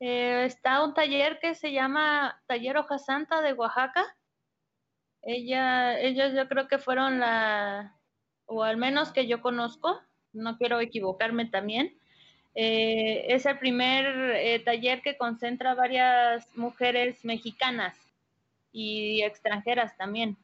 [0.00, 4.04] eh, está un taller que se llama Taller Hoja Santa de Oaxaca.
[5.22, 7.96] Ella, ellos yo creo que fueron la,
[8.46, 10.00] o al menos que yo conozco,
[10.32, 11.96] no quiero equivocarme también,
[12.54, 17.96] eh, es el primer eh, taller que concentra varias mujeres mexicanas
[18.72, 20.36] y extranjeras también.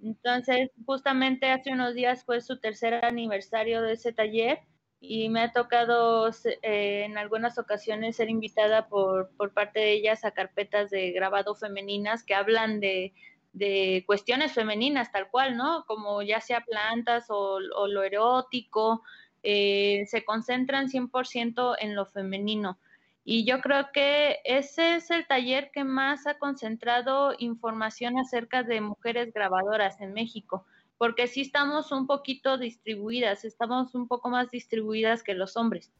[0.00, 4.60] Entonces, justamente hace unos días fue su tercer aniversario de ese taller
[5.00, 10.24] y me ha tocado eh, en algunas ocasiones ser invitada por, por parte de ellas
[10.24, 13.12] a carpetas de grabado femeninas que hablan de,
[13.52, 15.84] de cuestiones femeninas tal cual, ¿no?
[15.86, 19.02] Como ya sea plantas o, o lo erótico,
[19.42, 22.78] eh, se concentran 100% en lo femenino.
[23.24, 28.80] Y yo creo que ese es el taller que más ha concentrado información acerca de
[28.80, 30.64] mujeres grabadoras en México,
[30.98, 35.92] porque sí estamos un poquito distribuidas, estamos un poco más distribuidas que los hombres.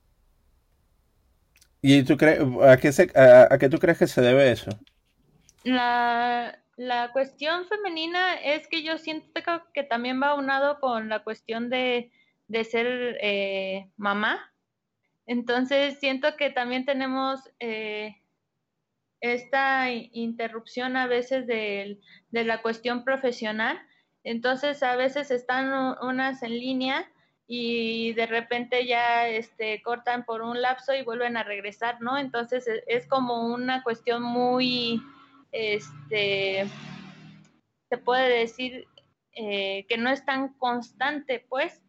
[1.82, 4.70] ¿Y tú crees, a qué, a, qué tú crees que se debe eso?
[5.62, 9.40] La, la cuestión femenina es que yo siento
[9.72, 12.10] que también va unado con la cuestión de,
[12.48, 14.52] de ser eh, mamá.
[15.26, 18.16] Entonces siento que también tenemos eh,
[19.20, 21.98] esta interrupción a veces de,
[22.30, 23.80] de, la cuestión profesional.
[24.26, 27.08] Entonces a veces están unas en línea
[27.46, 32.18] y de repente ya este, cortan por un lapso y vuelven a regresar, ¿no?
[32.18, 35.00] Entonces e, es como una cuestión muy,
[35.52, 36.66] este,
[37.88, 38.88] se puede decir
[39.30, 41.80] eh, que no es tan constante, pues.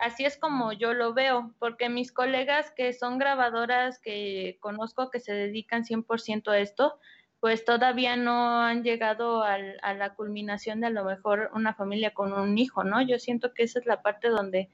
[0.00, 5.20] así es como yo lo veo, porque mis colegas que son grabadoras que conozco que
[5.20, 6.98] se dedican 100% a esto,
[7.44, 12.32] pues todavía no han llegado a la culminación de a lo mejor una familia con
[12.32, 13.02] un hijo, ¿no?
[13.02, 14.70] Yo siento que esa es la parte donde,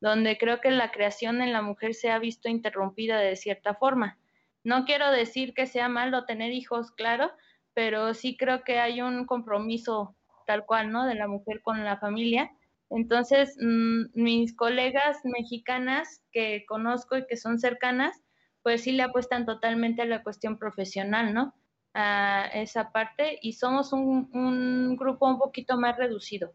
[0.00, 4.18] donde creo que la creación en la mujer se ha visto interrumpida de cierta forma.
[4.64, 7.30] No quiero decir que sea malo tener hijos, claro,
[7.72, 11.06] pero sí creo que hay un compromiso tal cual, ¿no?
[11.06, 12.50] De la mujer con la familia.
[12.90, 18.20] Entonces, mm, mis colegas mexicanas que conozco y que son cercanas,
[18.64, 21.54] pues sí le apuestan totalmente a la cuestión profesional, ¿no?
[21.98, 26.52] A esa parte y somos un, un grupo un poquito más reducido.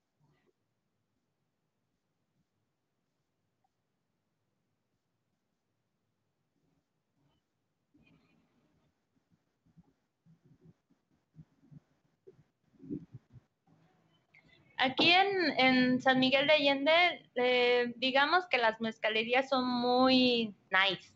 [14.76, 16.92] Aquí en, San Miguel de Allende,
[17.36, 21.12] eh, digamos que las mezcalerías son muy nice.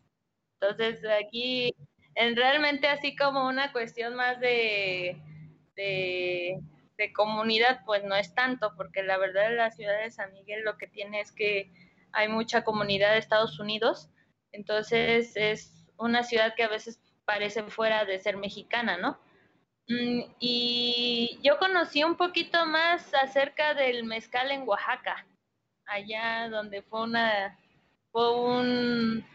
[0.59, 1.73] Entonces, aquí,
[2.15, 5.21] en realmente así como una cuestión más de
[5.79, 10.77] de, comunidad, pues no es tanto, porque la verdad la ciudad de San Miguel lo
[10.77, 11.71] que tiene es que
[12.11, 14.09] hay mucha comunidad de Estados Unidos,
[14.51, 19.17] entonces es una ciudad que a veces parece fuera de ser mexicana, ¿no?
[19.87, 25.25] Mm, y yo conocí un poquito más acerca del mezcal en Oaxaca,
[25.85, 27.57] allá donde fue una
[28.11, 29.25] fue un,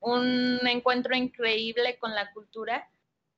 [0.00, 2.88] un encuentro increíble con la cultura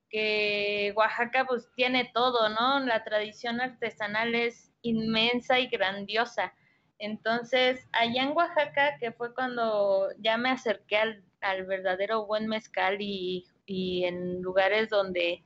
[0.09, 2.79] que Oaxaca pues tiene todo, ¿no?
[2.79, 6.53] La tradición artesanal es inmensa y grandiosa.
[6.97, 13.45] Entonces, allá en Oaxaca, que fue cuando ya me acerqué al, verdadero buen mezcal y,
[13.65, 15.43] y, en lugares donde,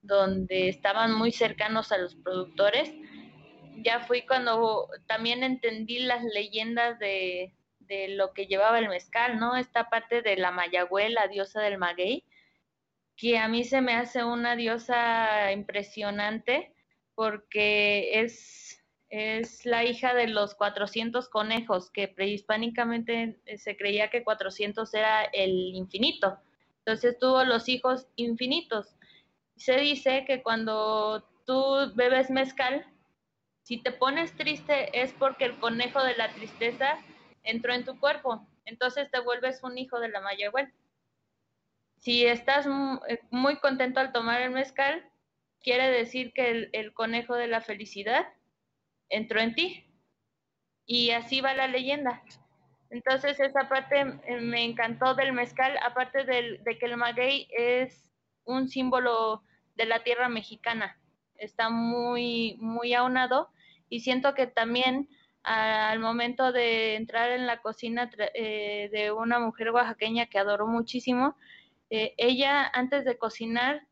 [0.00, 2.94] donde estaban muy cercanos a los productores,
[3.82, 9.56] ya fui cuando también entendí las leyendas de, de lo que llevaba el mezcal, ¿no?
[9.56, 12.24] Esta parte de la Mayagüe, la diosa del maguey,
[13.16, 16.74] que a mí se me hace una diosa impresionante
[17.14, 24.24] porque es, es la hija de los 400 conejos, que prehispánicamente eh, se creía que
[24.24, 26.38] 400 era el infinito.
[26.78, 28.96] Entonces tuvo los hijos infinitos.
[29.56, 32.84] Se dice que cuando tú bebes mezcal,
[33.62, 36.98] si te pones triste es porque el conejo de la tristeza
[37.44, 38.46] entró en tu cuerpo.
[38.66, 40.72] Entonces te vuelves un hijo de la Mayagüel.
[42.04, 42.66] Si estás
[43.08, 45.02] eh, muy contento al tomar el mezcal,
[45.62, 48.26] quiere decir que el, conejo de la felicidad
[49.08, 49.86] entró en ti.
[50.84, 52.22] Y así va la leyenda.
[52.90, 58.06] Entonces esa parte eh, me encantó del mezcal, aparte de que el maguey es
[58.44, 59.42] un símbolo
[59.74, 61.00] de la tierra mexicana.
[61.36, 63.48] Está muy, muy aunado
[63.88, 65.08] y siento que también
[65.42, 71.36] al momento de entrar en la cocina eh, de una mujer oaxaqueña que adoro muchísimo,
[71.96, 73.86] eh, ella antes de cocinar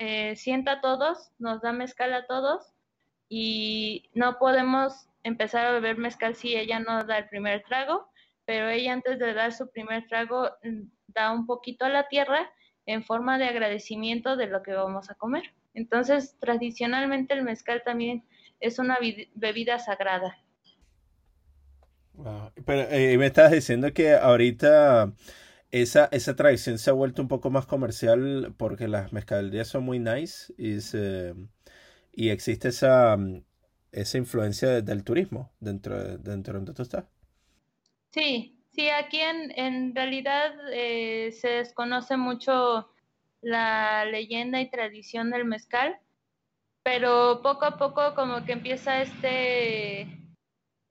[0.00, 2.72] eh, sienta a todos, nos da mezcal a todos
[3.28, 8.10] y no podemos empezar a beber mezcal si ella no da el primer trago,
[8.44, 12.50] pero ella antes de dar su primer trago mm, da un poquito a la tierra
[12.86, 15.44] en forma de agradecimiento de lo que vamos a comer.
[15.74, 18.24] Entonces, tradicionalmente el mezcal también
[18.58, 18.98] es una
[19.34, 20.36] bebida sagrada.
[22.66, 25.12] Pero eh, me estabas diciendo que ahorita
[25.70, 29.98] esa, esa tradición se ha vuelto un poco más comercial porque las mezcalerías son muy
[29.98, 30.78] nice y,
[32.12, 33.16] y existe esa,
[33.92, 37.04] esa influencia del turismo dentro, dentro de donde tú estás.
[38.10, 42.88] Sí, sí, aquí en, en realidad eh, se desconoce mucho
[43.40, 45.98] la leyenda y tradición del mezcal,
[46.82, 50.18] pero poco a poco como que empieza este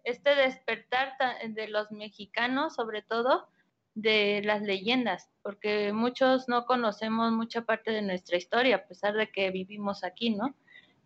[0.03, 1.13] este despertar
[1.49, 3.49] de los mexicanos, sobre todo,
[3.97, 9.31] de las leyendas, porque muchos no conocemos mucha parte de nuestra historia, a pesar de
[9.31, 10.55] que vivimos aquí, ¿no?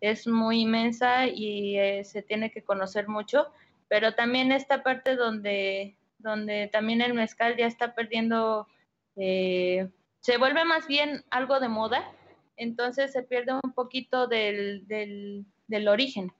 [0.02, 3.46] Es muy inmensa y eh, se tiene que conocer mucho,
[3.88, 8.68] pero también esta parte donde, donde también el mezcal ya está perdiendo,
[9.16, 9.88] eh,
[10.20, 12.12] se vuelve más bien algo de moda,
[12.58, 16.30] entonces se pierde un poquito del, del, del origen.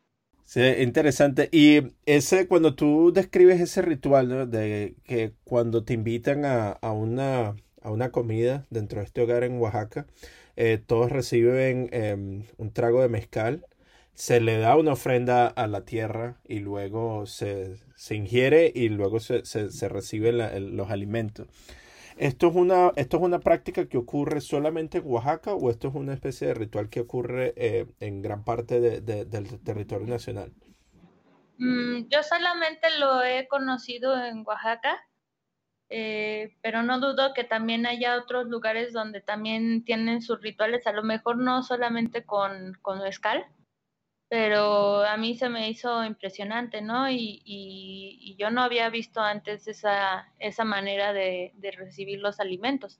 [0.45, 1.49] Sí, interesante.
[1.53, 4.51] Y ese, cuando tú describes ese ritual.
[4.51, 9.45] De que cuando te invitan a, a, una, a una comida dentro de este hogar
[9.45, 10.07] en Oaxaca,
[10.57, 13.65] eh, todos reciben em, un trago de mezcal,
[14.15, 19.21] se le da una ofrenda a la tierra y luego se, se ingiere y luego
[19.21, 21.49] se, se, se reciben los alimentos.
[22.17, 25.95] ¿Esto es, una, ¿Esto es una práctica que ocurre solamente en Oaxaca o esto es
[25.95, 30.53] una especie de ritual que ocurre eh, en gran parte del territorio nacional?
[31.59, 34.99] Mm, yo solamente lo he conocido en Oaxaca,
[35.89, 40.93] eh, pero no dudo que también haya otros lugares donde también tienen sus rituales, a
[40.93, 43.45] lo mejor no solamente con, con mezcal,
[44.33, 47.11] pero a mí se me hizo impresionante, ¿no?
[47.11, 52.99] Y, y, yo no había visto antes esa, esa manera de, de, recibir los alimentos.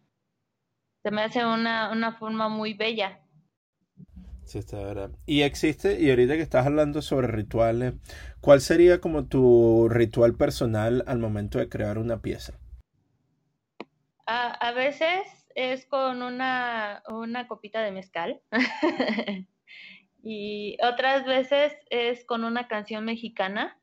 [1.03, 3.23] Se me hace una, una forma muy bella.
[4.45, 5.11] Sí, está verdad.
[5.25, 7.95] Y existe, y ahorita que estás hablando sobre rituales,
[8.43, 12.59] ¿cuál sería como tu ritual personal al momento de crear una pieza?
[14.27, 18.43] A, a veces es con una, una copita de mezcal.
[20.23, 23.79] y otras veces es con una canción mexicana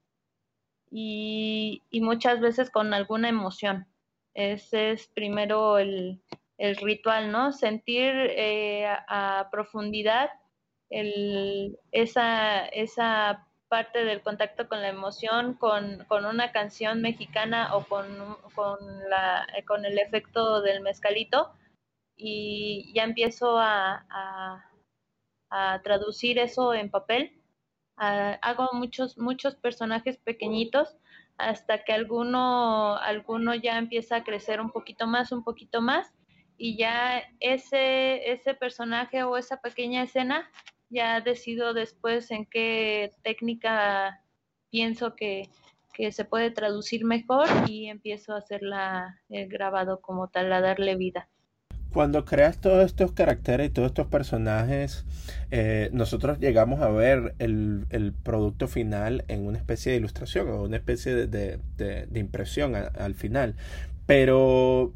[0.90, 3.88] y, muchas veces con alguna emoción.
[4.34, 6.22] Ese es primero el,
[6.58, 7.52] ritual, ¿no?
[7.52, 10.30] Sentir eh, a, profundidad
[10.90, 18.08] el, esa, esa parte del contacto con la emoción, con, una canción mexicana o con,
[18.56, 18.78] con,
[19.10, 21.52] la, con el efecto del mezcalito
[22.16, 24.68] y ya empiezo a
[25.84, 27.41] traducir eso en papel.
[27.95, 30.97] hago muchos, muchos personajes pequeñitos
[31.38, 36.14] hasta que alguno, alguno ya empieza a crecer un poquito más, un poquito más,
[36.58, 40.50] y ya ese, ese personaje o esa pequeña escena
[40.89, 44.22] ya decido después en qué técnica
[44.70, 45.50] pienso que,
[45.93, 50.95] que se puede traducir mejor y empiezo a hacerla el grabado como tal, a darle
[50.95, 51.30] vida
[51.92, 55.06] cuando creas todos estos caracteres y todos estos personajes,
[55.50, 60.64] eh, nosotros llegamos a ver el, el, producto final en una especie de ilustración o
[60.64, 63.56] una especie de, de, impresión al final.
[64.06, 64.94] Pero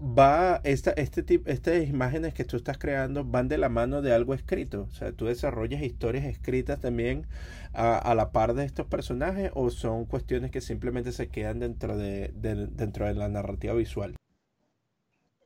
[0.00, 4.14] va esta, este tipo, estas imágenes que tú estás creando van de la mano de
[4.14, 4.86] algo escrito.
[4.88, 7.26] O sea, tú desarrollas historias escritas también
[7.72, 11.96] a, a la par de estos personajes o son cuestiones que simplemente se quedan dentro
[11.96, 14.14] de, dentro de la narrativa visual.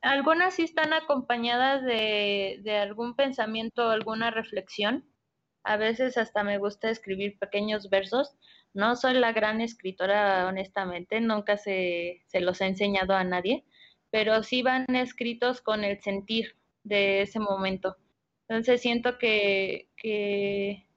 [0.01, 5.05] Algunas sí están acompañadas de, algún pensamiento alguna reflexión.
[5.63, 8.35] A veces hasta me gusta escribir pequeños versos.
[8.73, 13.65] No soy la gran escritora, honestamente, nunca se, se los he enseñado a nadie,
[14.09, 17.97] pero sí van escritos con el sentir de ese momento.
[18.47, 20.87] Entonces siento que, que,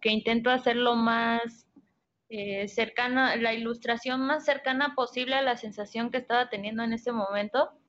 [0.00, 1.66] que intento hacerlo más
[2.30, 7.12] eh, cercana, la ilustración más cercana posible a la sensación que estaba teniendo en ese
[7.12, 7.79] momento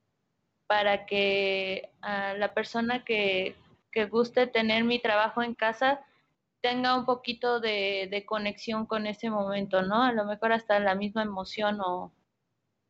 [0.66, 3.56] para que a la persona que,
[4.10, 6.00] guste tener mi trabajo en casa
[6.62, 10.02] tenga un poquito de, conexión con ese momento, ¿no?
[10.02, 12.12] A lo mejor hasta la misma emoción o,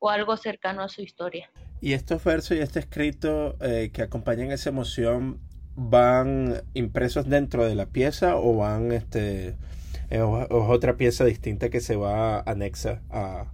[0.08, 1.50] algo cercano a su historia.
[1.80, 5.40] ¿Y estos versos y este escrito eh, que acompañan esa emoción
[5.74, 9.56] van impresos dentro de la pieza o van, este,
[10.10, 13.46] eh, o, es otra pieza distinta que se va anexa a,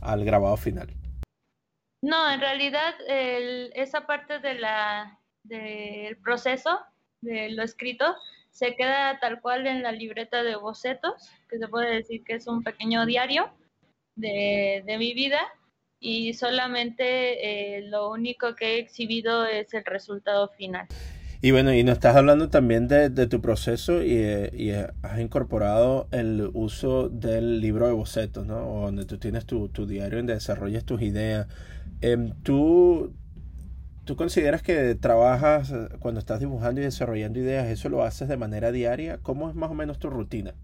[0.00, 0.88] al grabado final?
[2.04, 6.80] No, en realidad esa parte de la, del proceso
[7.22, 8.14] de lo escrito
[8.50, 12.46] se queda tal cual en la libreta de bocetos, que se puede decir que es
[12.46, 13.50] un pequeño diario
[14.16, 15.40] de, de mi vida
[15.98, 20.86] y solamente eh, lo único que he exhibido es el resultado final.
[21.44, 24.14] Y bueno, y nos estás hablando también de, tu proceso y,
[24.54, 28.60] y, has incorporado el uso del libro de bocetos, ¿no?
[28.60, 31.46] donde tú tienes tu, tu diario donde desarrollas tus ideas.
[32.00, 33.12] Em, ¿tú,
[34.06, 38.38] ¿Tú consideras que trabajas eh, cuando estás dibujando y desarrollando ideas, eso lo haces de
[38.38, 39.18] manera diaria?
[39.18, 40.54] ¿Cómo es más o menos tu rutina?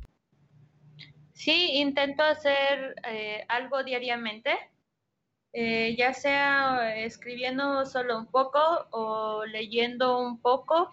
[1.35, 4.53] Sí, intento hacer eh, algo diariamente,
[5.53, 10.91] eh, ya sea escribiendo solo un poco o leyendo un poco.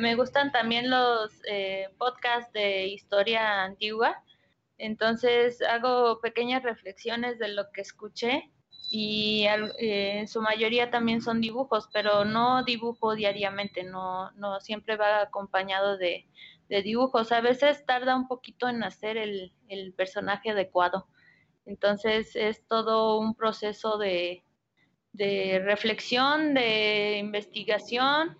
[0.00, 1.32] me gustan también los
[1.98, 4.22] podcasts de historia antigua,
[4.78, 8.50] entonces hago pequeñas reflexiones de lo que escuché
[8.94, 14.98] y eh, en su mayoría también son dibujos, pero no dibujo diariamente, no, no siempre
[14.98, 16.28] va acompañado de,
[16.68, 17.32] dibujos.
[17.32, 19.54] A veces tarda un poquito en hacer el,
[19.96, 21.06] personaje adecuado.
[21.64, 24.42] Entonces es todo un proceso de,
[25.12, 28.36] de reflexión, de investigación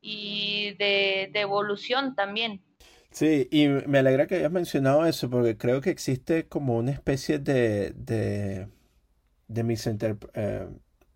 [0.00, 2.62] y de, evolución también.
[3.10, 7.38] Sí, y me alegra que hayas mencionado eso, porque creo que existe como una especie
[7.38, 7.92] de
[9.48, 9.74] de mi
[10.34, 10.68] eh,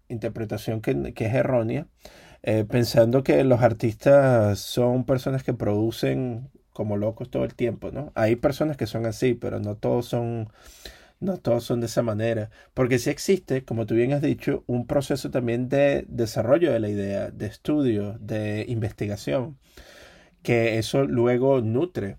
[0.08, 1.86] interpretación que, es errónea,
[2.42, 8.12] eh, pensando que los artistas son personas que producen como locos todo el tiempo, ¿no?
[8.14, 10.48] Hay personas que son así, pero no todos son,
[11.20, 14.86] no todos son de esa manera, porque sí existe, como tú bien has dicho, un
[14.86, 19.58] proceso también de desarrollo de la idea, de estudio, de investigación,
[20.42, 22.18] que eso luego nutre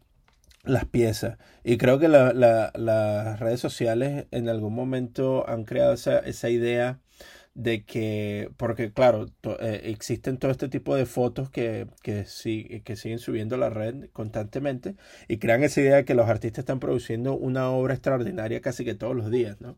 [0.63, 1.37] las piezas.
[1.63, 6.99] Y creo que las redes sociales en algún momento han creado esa, esa idea
[7.53, 9.27] de que, porque claro,
[9.59, 12.25] eh, existen todo este tipo de fotos que, que,
[12.83, 14.95] que siguen subiendo a la red constantemente
[15.27, 18.95] y crean esa idea de que los artistas están produciendo una obra extraordinaria casi que
[18.95, 19.77] todos los días, ¿no?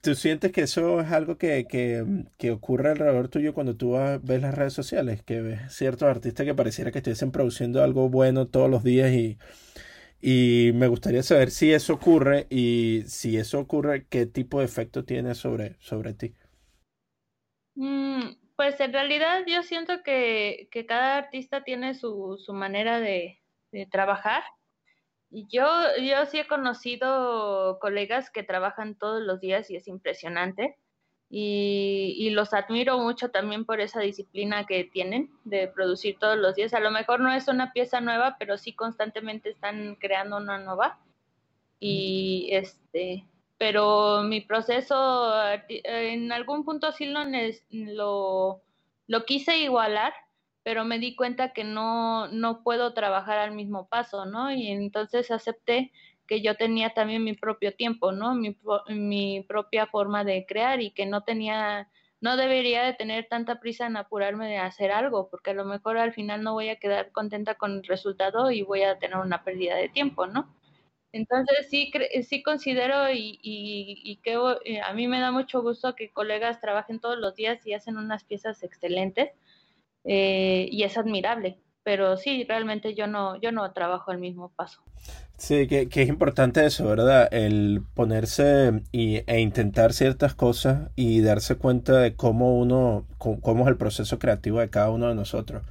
[0.00, 4.54] ¿Tú sientes que eso es algo que, que, ocurre alrededor tuyo cuando tú ves las
[4.54, 5.22] redes sociales?
[5.22, 9.36] Que ves ciertos artistas que pareciera que estuviesen produciendo algo bueno todos los días y,
[10.20, 15.04] y me gustaría saber si eso ocurre y si eso ocurre, ¿qué tipo de efecto
[15.04, 16.34] tiene sobre, sobre ti?
[17.74, 23.40] Mm, pues en realidad yo siento que, que cada artista tiene su, su manera de,
[23.72, 24.42] de trabajar
[25.30, 25.66] yo,
[26.02, 30.76] yo sí he conocido colegas que trabajan todos los días y es impresionante.
[31.28, 36.54] Y, y, los admiro mucho también por esa disciplina que tienen de producir todos los
[36.54, 36.72] días.
[36.72, 41.00] A lo mejor no es una pieza nueva, pero sí constantemente están creando una nueva.
[41.80, 43.26] Y este,
[43.58, 45.34] pero mi proceso
[45.68, 47.24] en algún punto sí lo,
[47.70, 48.62] lo,
[49.08, 50.14] lo quise igualar
[50.66, 54.50] pero me di cuenta que no, no puedo trabajar al mismo paso, ¿no?
[54.50, 55.92] Y entonces acepté
[56.26, 58.34] que yo tenía también mi propio tiempo, ¿no?
[58.34, 58.56] Mi,
[58.88, 61.88] mi propia forma de crear y que no tenía,
[62.20, 65.98] no debería de tener tanta prisa en apurarme de hacer algo, porque a lo mejor
[65.98, 69.44] al final no voy a quedar contenta con el resultado y voy a tener una
[69.44, 70.54] pérdida de tiempo, ¿no?
[71.12, 71.90] Entonces sí,
[72.28, 76.60] sí considero y, y, y que eh, a mí me da mucho gusto que colegas
[76.60, 79.30] trabajen todos los días y hacen unas piezas excelentes
[80.04, 81.58] eh, y es admirable.
[81.82, 84.82] Pero sí, realmente yo no, yo no trabajo al mismo paso.
[85.38, 87.28] Sí, que, es importante eso, ¿verdad?
[87.30, 93.68] El ponerse y, e intentar ciertas cosas y darse cuenta de cómo uno, cómo, es
[93.68, 95.62] el proceso creativo de cada uno de nosotros.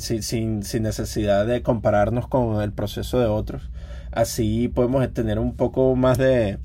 [0.00, 3.70] Sin, sin, sin, necesidad de compararnos con el proceso de otros.
[4.12, 6.58] Así podemos tener un poco más de,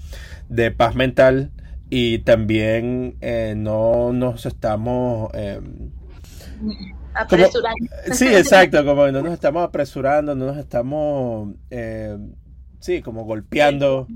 [0.49, 1.51] de paz mental
[1.89, 5.29] y también eh, no nos estamos...
[5.35, 5.61] Eh,
[7.13, 7.89] Apresurando.
[8.13, 12.17] sí, exacto, como no nos estamos apresurando, no nos estamos, eh,
[12.79, 14.07] sí, como golpeando,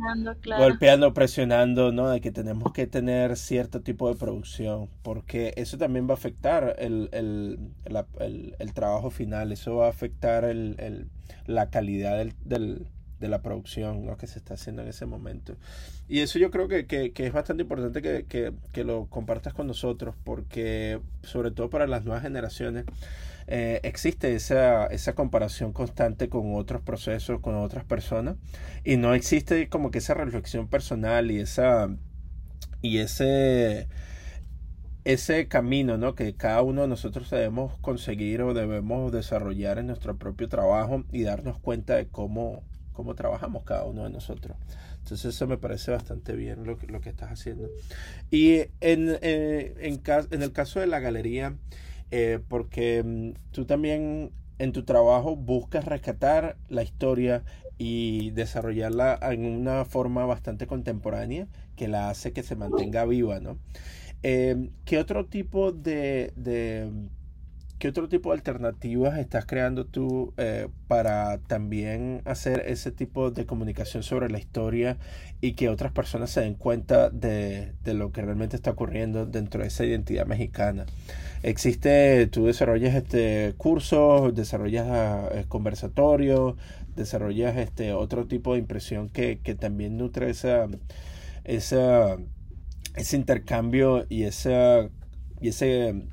[0.45, 2.09] golpeando, presionando, ¿no?
[2.09, 6.75] De que tenemos que tener cierto tipo de producción, porque eso también va a afectar
[6.79, 7.59] el, el,
[8.59, 11.09] el, trabajo final, eso va a afectar el,
[11.45, 12.87] la calidad del
[13.19, 14.17] de la producción ¿no?
[14.17, 15.55] que se está haciendo en ese momento.
[16.07, 18.25] Y eso yo creo que, que, es bastante importante que,
[18.71, 22.85] que, lo compartas con nosotros, porque sobre todo para las nuevas generaciones
[23.47, 28.35] eh, existe esa, esa comparación constante con otros procesos, con otras personas,
[28.83, 31.89] y no existe como que esa reflexión personal y esa
[32.81, 33.87] y ese
[35.07, 36.15] ese camino ¿no?
[36.15, 41.23] que cada uno de nosotros debemos conseguir o debemos desarrollar en nuestro propio trabajo y
[41.23, 42.63] darnos cuenta de cómo,
[42.97, 44.57] cómo trabajamos cada uno de nosotros.
[44.97, 47.69] Entonces eso me parece bastante bien lo que, estás haciendo.
[48.31, 51.55] Y en, eh, en, el caso de la galería,
[52.09, 57.43] eh, porque mm, tú también en tu trabajo buscas rescatar la historia
[57.77, 63.59] y desarrollarla en una forma bastante contemporánea que la hace que se mantenga viva, ¿no?
[64.23, 66.33] Eh, ¿Qué otro tipo de,
[67.79, 73.45] ¿qué otro tipo de alternativas estás creando tú eh, para también hacer ese tipo de
[73.45, 74.97] comunicación sobre la historia
[75.41, 79.67] y que otras personas se den cuenta de, lo que realmente está ocurriendo dentro de
[79.67, 80.85] esa identidad mexicana?
[81.43, 86.55] Existe, tú desarrollas este cursos, desarrollas eh, conversatorios,
[86.95, 90.67] desarrollas este otro tipo de impresión que, que también nutre ese
[93.13, 94.89] intercambio y esa
[95.39, 96.07] y ese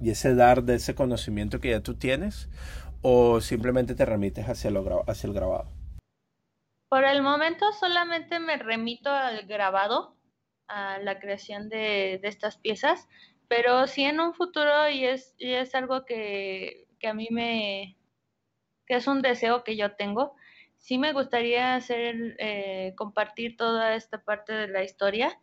[0.00, 2.48] y ese dar de ese conocimiento que ya tú tienes
[3.02, 5.68] o simplemente te remites hacia, lo, hacia el grabado?
[6.88, 10.16] Por el momento solamente me remito al grabado,
[10.66, 13.08] a la creación de, estas piezas,
[13.48, 17.96] pero sí en un futuro y es, es algo que, a mí me,
[18.86, 20.34] que es un deseo que yo tengo,
[20.78, 25.38] sí me gustaría hacer, eh, compartir toda esta parte de la historia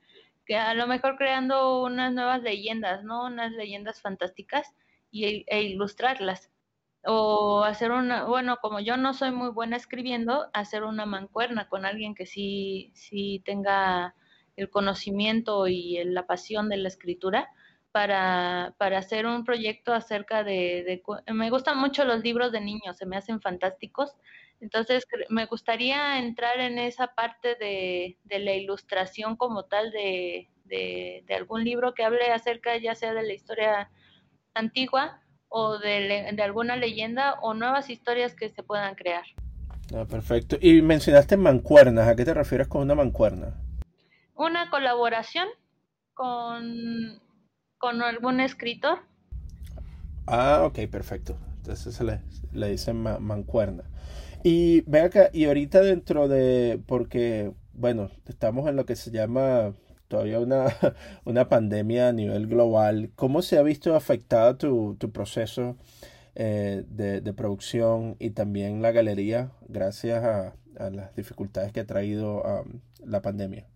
[0.48, 3.26] que a lo mejor creando unas nuevas leyendas, ¿no?
[3.26, 4.74] Unas leyendas fantásticas
[5.12, 6.50] y, e ilustrarlas.
[7.06, 11.86] O hacer una, bueno, como yo no soy muy buena escribiendo, hacer una mancuerna con
[11.86, 14.16] alguien que sí, sí tenga
[14.56, 17.50] el conocimiento y la pasión de la escritura
[17.92, 22.98] para, para hacer un proyecto acerca de, de, Me gustan mucho los libros de niños,
[22.98, 24.16] se me hacen fantásticos
[24.60, 30.50] entonces, me gustaría entrar en esa parte de, la ilustración como tal de,
[31.36, 33.90] algún libro que hable acerca ya sea de la historia
[34.54, 39.26] antigua o de, alguna leyenda o nuevas historias que se puedan crear.
[39.96, 40.58] Ah, perfecto.
[40.60, 42.08] Y mencionaste mancuernas.
[42.08, 43.56] ¿A qué te refieres con una mancuerna?
[44.36, 45.48] Una colaboración
[46.14, 47.22] con,
[47.78, 49.00] con algún escritor.
[50.26, 51.38] Ah, ok, perfecto.
[51.58, 53.84] Entonces se le, le dicen mancuerna.
[54.50, 59.74] Y ve acá, y ahorita dentro de, porque, bueno, estamos en lo que se llama
[60.08, 60.68] todavía una,
[61.26, 65.76] una pandemia a nivel global, ¿cómo se ha visto afectada tu, tu proceso
[66.36, 70.56] eh, de, de, producción y también la galería gracias a,
[70.92, 73.68] las dificultades que ha traído um, la pandemia?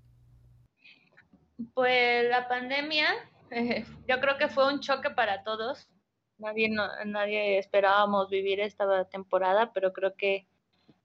[1.73, 3.07] Pues la pandemia,
[4.07, 5.89] yo creo que fue un choque para todos.
[6.37, 10.47] Nadie, no, nadie esperábamos vivir esta temporada, pero creo que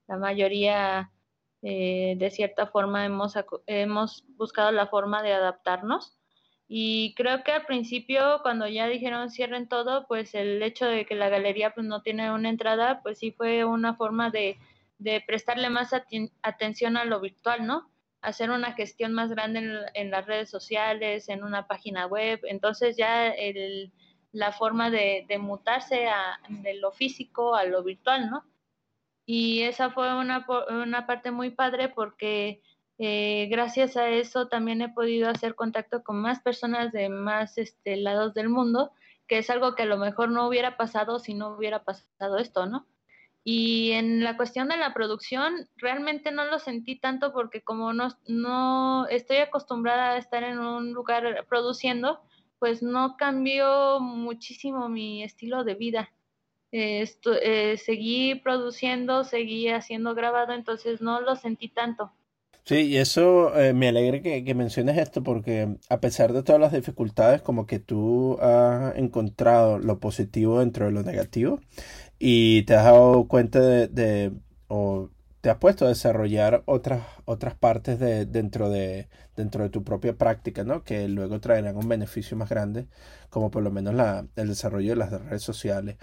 [0.07, 1.11] la mayoría
[1.61, 3.33] eh, de cierta forma hemos,
[3.65, 6.17] hemos buscado la forma de adaptarnos.
[6.69, 11.15] Y creo que al principio, cuando ya dijeron cierren todo, pues el hecho de que
[11.15, 14.57] la galería pues no tiene una entrada, pues sí fue una forma de,
[14.97, 15.91] de prestarle más
[16.41, 17.89] atención a lo virtual, ¿no?
[18.21, 22.41] Hacer una gestión más grande en, en, las redes sociales, en una página web.
[22.43, 23.93] Entonces ya el,
[24.33, 26.07] la forma de, de mutarse
[26.49, 28.43] de lo físico a lo virtual, ¿no?
[29.29, 32.61] Y esa fue una, una parte muy padre porque
[32.97, 37.97] eh, gracias a eso también he podido hacer contacto con más personas de más este,
[37.97, 38.93] lados del mundo,
[39.27, 42.67] que es algo que a lo mejor no hubiera pasado si no hubiera pasado esto,
[42.67, 42.87] ¿no?
[43.43, 48.07] Y en la cuestión de la producción, realmente no lo sentí tanto porque como no,
[48.27, 52.21] no estoy acostumbrada a estar en un lugar produciendo,
[52.59, 56.13] pues no cambió muchísimo mi estilo de vida
[56.71, 62.11] esto, eh, seguí produciendo, seguí haciendo grabado, entonces no lo sentí tanto.
[62.65, 66.59] Sí, y eso eh, me alegra que, que, menciones esto porque a pesar de todas
[66.59, 71.61] las dificultades, como que tú has encontrado lo positivo dentro de lo negativo
[72.19, 74.33] y te has dado cuenta de, de
[74.67, 75.09] o
[75.41, 80.17] te has puesto a desarrollar otras, otras partes de, dentro, de, dentro de tu propia
[80.17, 80.83] práctica, ¿no?
[80.83, 82.87] Que luego traerán un beneficio más grande,
[83.29, 85.95] como por lo menos la, el desarrollo de las redes sociales.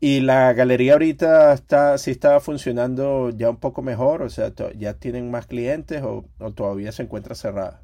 [0.00, 4.94] Y la galería ahorita está, sí está funcionando ya un poco mejor, o sea, ya
[4.94, 6.24] tienen más clientes o,
[6.54, 7.82] todavía se encuentra cerrada.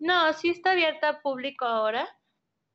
[0.00, 2.08] No, sí está abierta al público ahora,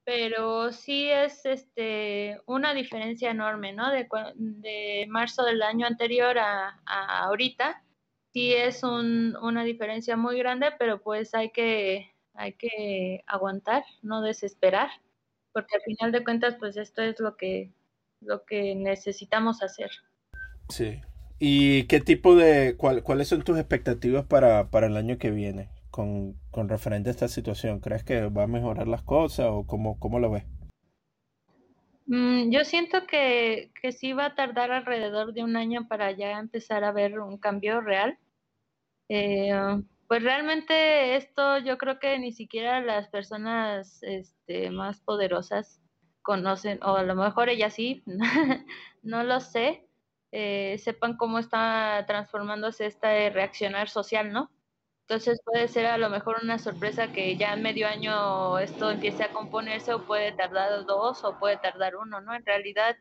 [0.05, 3.91] pero sí es este una diferencia enorme, ¿no?
[3.91, 7.83] De, de marzo del año anterior a, a ahorita,
[8.31, 14.21] sí es un, una diferencia muy grande, pero pues hay que, hay que aguantar, no
[14.21, 14.89] desesperar,
[15.51, 17.73] porque al final de cuentas, pues esto es lo que
[18.22, 19.89] lo que necesitamos hacer.
[20.70, 21.01] Sí.
[21.39, 26.34] ¿Y qué tipo de, cuáles son tus expectativas para, para el año que viene con,
[26.51, 27.80] con, referente a esta situación?
[27.80, 30.43] ¿Crees que va a mejorar las cosas o cómo, cómo lo ves?
[32.07, 36.39] Mm, yo siento que, que sí va a tardar alrededor de un año para ya
[36.39, 38.17] empezar a ver un cambio real.
[39.07, 39.53] Eh,
[40.09, 45.80] pues realmente esto yo creo que ni siquiera las personas este, más poderosas
[46.22, 48.03] conocen, o a lo mejor ella sí,
[49.03, 49.88] no lo sé,
[50.32, 54.51] eh, sepan cómo está transformándose este reaccionar social, ¿no?
[55.01, 59.24] Entonces puede ser a lo mejor una sorpresa que ya en medio año esto empiece
[59.24, 62.36] a componerse o puede tardar dos o puede tardar uno, ¿no?
[62.36, 62.95] En realidad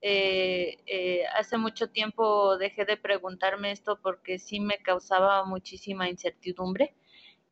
[0.00, 6.94] eh, eh, hace mucho tiempo dejé de preguntarme esto porque sí me causaba muchísima incertidumbre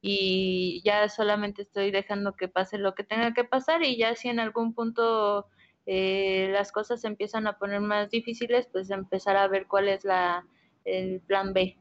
[0.00, 4.28] y ya solamente estoy dejando que pase lo que tenga que pasar y ya si
[4.28, 5.46] en algún punto
[5.86, 10.46] eh, las cosas empiezan a poner más difíciles, pues empezar a ver cuál es la,
[10.84, 11.76] el plan B.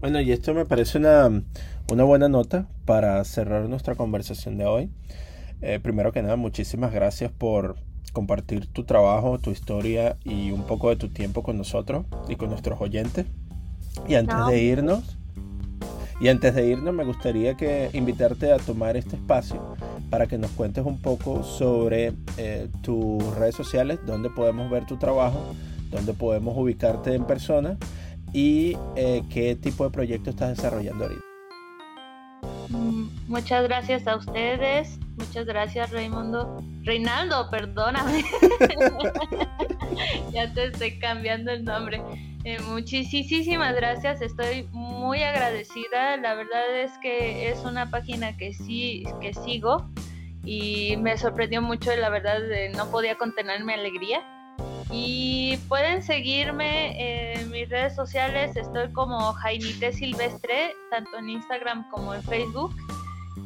[0.00, 1.30] Bueno, y esto me parece una,
[1.90, 4.90] una buena nota para cerrar nuestra conversación de hoy.
[5.82, 7.76] primero que nada, muchísimas gracias por,
[8.14, 12.48] compartir tu trabajo, tu historia y un poco de tu tiempo con nosotros y con
[12.48, 13.26] nuestros oyentes.
[14.08, 15.18] Y antes de irnos,
[16.20, 19.76] y antes de irnos me gustaría que invitarte a tomar este espacio
[20.10, 24.96] para que nos cuentes un poco sobre eh, tus redes sociales, dónde podemos ver tu
[24.96, 25.54] trabajo,
[25.90, 27.76] dónde podemos ubicarte en persona
[28.32, 31.33] y eh, qué tipo de proyecto estás desarrollando ahorita.
[32.74, 38.24] Mm, muchas gracias a ustedes, muchas gracias Raimundo, Reinaldo, perdóname,
[40.32, 42.02] ya te estoy cambiando el nombre.
[42.42, 49.04] Eh, muchísimas gracias, estoy muy agradecida, la verdad es que es una página que sí,
[49.20, 49.88] que sigo
[50.44, 52.40] y me sorprendió mucho, la verdad
[52.74, 54.33] no podía contener mi alegría
[54.90, 62.14] y pueden seguirme en mis redes sociales, estoy como Jainite Silvestre, tanto en Instagram como
[62.14, 62.74] en Facebook.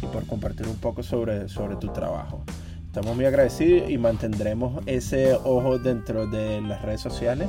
[0.02, 2.44] y por compartir un poco sobre, sobre tu trabajo.
[2.86, 7.48] Estamos muy agradecidos y mantendremos ese ojo dentro de las redes sociales,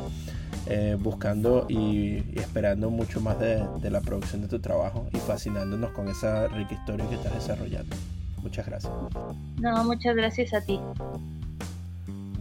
[0.68, 5.92] eh, buscando y, esperando mucho más de, de la producción de tu trabajo y fascinándonos
[5.92, 7.96] con esa rica historia que estás desarrollando.
[8.44, 8.94] Muchas gracias.
[9.60, 10.80] No, muchas gracias a ti.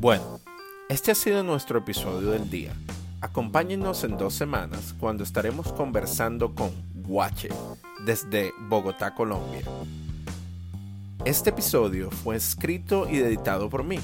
[0.01, 0.41] Bueno,
[0.89, 2.73] este ha sido nuestro episodio del día.
[3.21, 7.49] Acompáñenos en dos semanas cuando estaremos conversando con Guache
[8.05, 9.63] desde Bogotá, Colombia.
[11.25, 13.99] Este episodio fue escrito y editado por mí,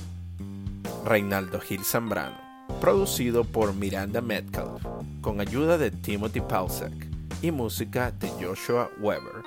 [1.05, 2.37] Reinaldo Gil Zambrano,
[2.81, 4.85] producido por Miranda Metcalf,
[5.21, 6.93] con ayuda de Timothy Pausek
[7.41, 9.43] y música de Joshua Weber.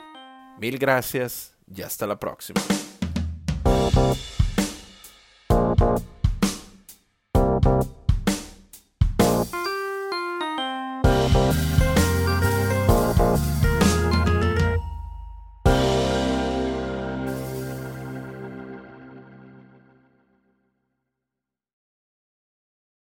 [0.59, 2.61] Mil gracias y hasta la próxima.